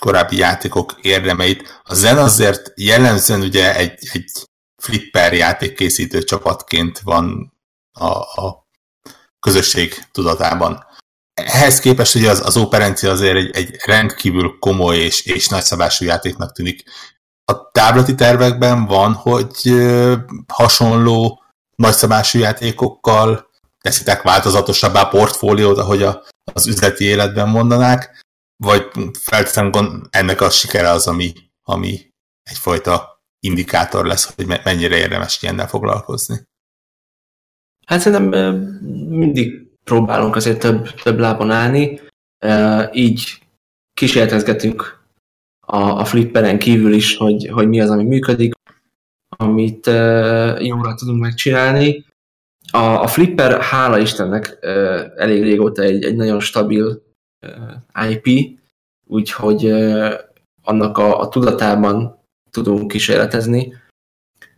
[0.00, 1.80] korábbi játékok érdemeit.
[1.82, 4.30] A Zen azért jellemzően ugye egy, egy
[4.82, 7.52] flipper játékkészítő csapatként van
[7.92, 8.68] a, a
[9.40, 10.84] közösség tudatában.
[11.34, 16.52] Ehhez képest ugye az, az operencia azért egy, egy rendkívül komoly és, és nagyszabású játéknak
[16.52, 16.82] tűnik.
[17.44, 19.74] A táblati tervekben van, hogy
[20.48, 21.42] hasonló
[21.76, 26.22] nagyszabású játékokkal teszitek változatosabbá portfóliót, ahogy a,
[26.52, 28.22] az üzleti életben mondanák,
[28.60, 31.32] vagy feltétlenül ennek a sikere az, ami,
[31.62, 36.36] ami egyfajta indikátor lesz, hogy mennyire érdemes ilyennel foglalkozni?
[37.86, 38.24] Hát szerintem
[39.08, 42.00] mindig próbálunk azért több, több lábon állni,
[42.92, 43.42] így
[43.94, 44.98] kísérletezgetünk
[45.60, 48.52] a, a flipperen kívül is, hogy, hogy mi az, ami működik,
[49.36, 49.86] amit
[50.58, 52.04] jóra tudunk megcsinálni.
[52.72, 54.58] A, a flipper, hála Istennek,
[55.16, 57.02] elég régóta egy, egy nagyon stabil
[58.10, 58.58] IP,
[59.06, 59.66] úgyhogy
[60.62, 62.18] annak a, a tudatában
[62.50, 63.74] tudunk kísérletezni,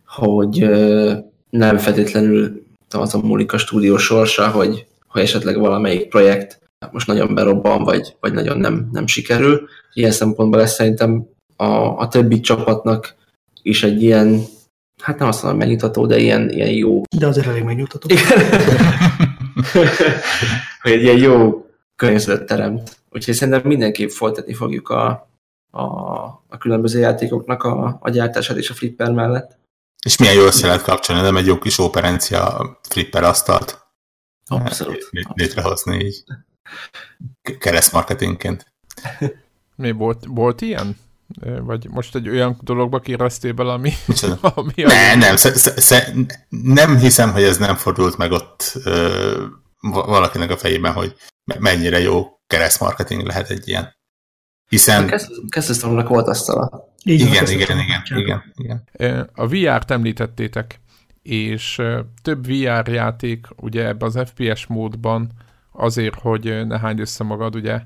[0.05, 0.69] hogy
[1.49, 6.61] nem feltétlenül az a múlik a stúdió sorsa, hogy, hogy esetleg valamelyik projekt
[6.91, 9.67] most nagyon berobban, vagy, vagy nagyon nem, nem sikerül.
[9.93, 13.15] Ilyen szempontból lesz szerintem a, a többi csapatnak
[13.61, 14.41] is egy ilyen,
[15.01, 17.01] hát nem azt mondom megnyugtató, de ilyen, ilyen jó.
[17.17, 18.15] De azért elég megnyugtató.
[20.81, 21.62] hogy egy ilyen jó
[21.95, 22.97] környezetet teremt.
[23.09, 25.29] Úgyhogy szerintem mindenképp folytatni fogjuk a,
[25.71, 25.83] a,
[26.47, 29.57] a különböző játékoknak a, a gyártását és a flipper mellett.
[30.05, 33.83] És milyen jól össze lehet kapcsolni, nem egy jó kis operencia flipper asztalt
[34.47, 35.09] Abszolút.
[35.33, 36.23] létrehozni így
[37.59, 38.73] keresztmarketingként.
[39.75, 40.97] Mi volt, volt ilyen?
[41.61, 43.91] Vagy most egy olyan dologba kéreztél bele, ami...
[44.55, 46.11] ami ne, nem, sz, sz, sz,
[46.49, 49.45] nem hiszem, hogy ez nem fordult meg ott ö,
[49.81, 51.15] valakinek a fejében, hogy
[51.59, 53.95] mennyire jó keresztmarketing lehet egy ilyen.
[54.69, 55.07] Hiszen...
[55.49, 56.91] Kezdősztoromnak volt asztala.
[57.03, 59.29] Igen, igen, igen, igen, igen, igen.
[59.33, 60.79] A VR-t említettétek,
[61.21, 61.81] és
[62.21, 65.31] több VR játék ugye ebbe az FPS módban
[65.71, 67.81] azért, hogy ne hány össze magad, ugye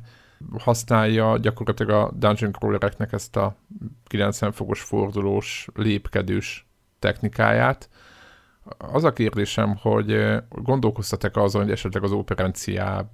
[0.58, 3.56] használja gyakorlatilag a dungeon crawlereknek ezt a
[4.06, 6.68] 90 fokos fordulós, lépkedős
[7.00, 7.90] technikáját.
[8.78, 13.10] Az a kérdésem, hogy gondolkoztatok azon, hogy esetleg az operenciá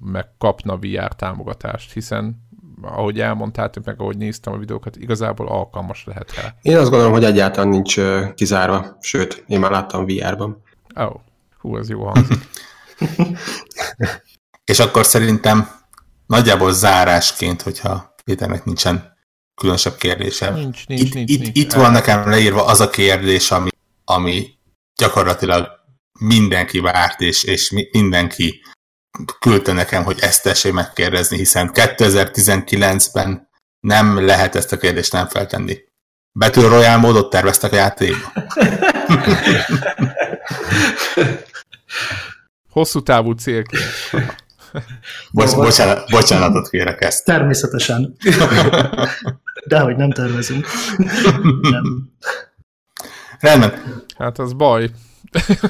[0.00, 2.44] meg kapna VR támogatást, hiszen
[2.82, 6.54] ahogy elmondtátok, meg ahogy néztem a videókat, igazából alkalmas lehet rá.
[6.62, 8.00] Én azt gondolom, hogy egyáltalán nincs
[8.34, 10.62] kizárva, sőt, én már láttam VR-ban.
[11.00, 11.14] Ó, oh,
[11.58, 12.38] hú, ez jó hangzik.
[14.64, 15.68] És akkor szerintem
[16.26, 19.16] nagyjából zárásként, hogyha Péternek nincsen
[19.54, 20.50] különösebb kérdése.
[20.50, 21.58] Nincs, nincs, itt, nincs, itt, nincs.
[21.58, 23.68] itt van nekem leírva az a kérdés, ami,
[24.04, 24.55] ami
[24.96, 25.68] gyakorlatilag
[26.18, 28.62] mindenki várt, és, és mindenki
[29.38, 33.48] küldte nekem, hogy ezt tessék megkérdezni, hiszen 2019-ben
[33.80, 35.78] nem lehet ezt a kérdést nem feltenni.
[36.32, 38.32] Betűr Royal módot terveztek a játékba?
[42.70, 44.10] Hosszú távú célként.
[45.30, 47.24] Bocs, bocsánat, bocsánatot kérek ezt.
[47.24, 48.16] Természetesen.
[49.68, 50.66] De hogy nem tervezünk.
[51.60, 52.12] nem.
[53.40, 54.04] Rendben.
[54.16, 54.90] Hát az baj.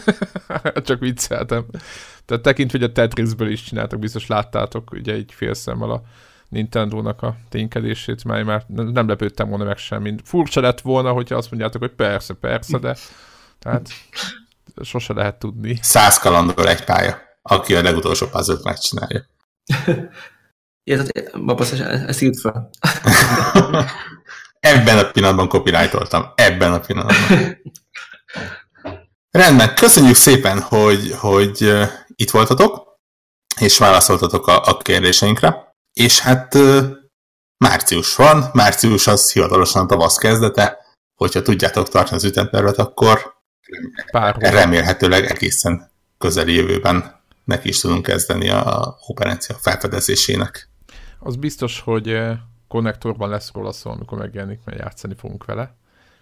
[0.85, 1.65] Csak vicceltem.
[2.25, 6.03] Tehát tekintve, hogy a Tetrisből is csináltak, biztos láttátok ugye egy fél szemmel a
[6.49, 10.15] Nintendo-nak a ténykedését, mely már nem lepődtem volna meg semmi.
[10.25, 12.97] Furcsa lett volna, hogyha azt mondjátok, hogy persze, persze, de
[13.59, 13.89] tehát
[14.83, 15.79] sose lehet tudni.
[15.83, 19.25] Száz kalandor egy pálya, aki a legutolsó puzzle megcsinálja.
[20.85, 22.71] Érted, babasz, ezt írt fel.
[24.61, 26.33] Ebben a pillanatban copyrightoltam.
[26.35, 27.59] Ebben a pillanatban.
[29.31, 31.73] Rendben, köszönjük szépen, hogy, hogy
[32.15, 32.99] itt voltatok,
[33.61, 35.75] és válaszoltatok a, a kérdéseinkre.
[35.93, 36.59] És hát
[37.57, 40.79] március van, március az hivatalosan a tavasz kezdete,
[41.15, 43.35] hogyha tudjátok tartani az ütemtervet, akkor
[44.11, 50.69] Pár remélhetőleg egészen közeli jövőben neki is tudunk kezdeni a operencia felfedezésének.
[51.19, 52.19] Az biztos, hogy
[52.69, 55.75] konnektorban lesz róla szó, amikor megjelenik, mert játszani fogunk vele.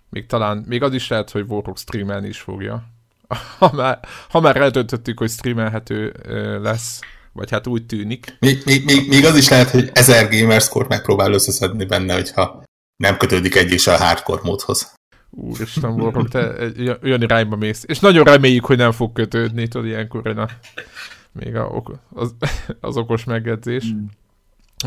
[0.09, 2.85] Még talán, még az is lehet, hogy Warhawk streamelni is fogja.
[3.59, 6.15] Ha már, ha már eldöntöttük, hogy streamelhető
[6.63, 7.01] lesz,
[7.33, 8.37] vagy hát úgy tűnik.
[8.41, 12.63] Még, még, még, még az is lehet, hogy 1000 gamerscore megpróbál összeszedni benne, hogyha
[12.97, 14.95] nem kötődik egy is a hardcore módhoz.
[15.31, 17.85] Úristen, Warhawk, te egy olyan irányba mész.
[17.87, 20.49] És nagyon reméljük, hogy nem fog kötődni, tudod, ilyenkor a,
[21.33, 21.83] még a,
[22.15, 22.35] az,
[22.81, 23.85] az okos megjegyzés.
[23.93, 24.05] Mm.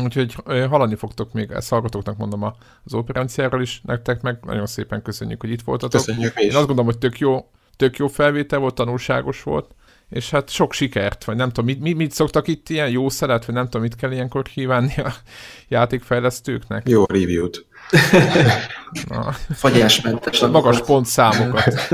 [0.04, 2.42] Úgyhogy hallani fogtok még, ezt hallgatóknak mondom
[2.84, 6.04] az operenciáról is, nektek meg nagyon szépen köszönjük, hogy itt voltatok.
[6.04, 9.74] Köszönjük Én azt gondolom, hogy tök jó, tök jó felvétel volt, tanulságos volt,
[10.08, 13.44] és hát sok sikert, vagy nem tudom, mit, mit, mit szoktak itt ilyen jó szelet,
[13.44, 15.14] vagy nem tudom, mit kell ilyenkor kívánni a
[15.68, 16.88] játékfejlesztőknek.
[16.88, 17.66] Jó review-t.
[19.54, 20.40] Fagyásmentes.
[20.40, 21.88] Magas pontszámokat.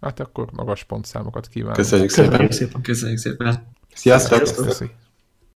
[0.00, 1.76] Hát akkor magas pontszámokat kívánok.
[1.76, 2.30] Köszönjük szépen.
[2.30, 2.82] Köszönjük szépen.
[2.82, 3.66] Köszönjük szépen.
[3.94, 4.46] Sziasztok!
[4.46, 4.90] Sziasztok.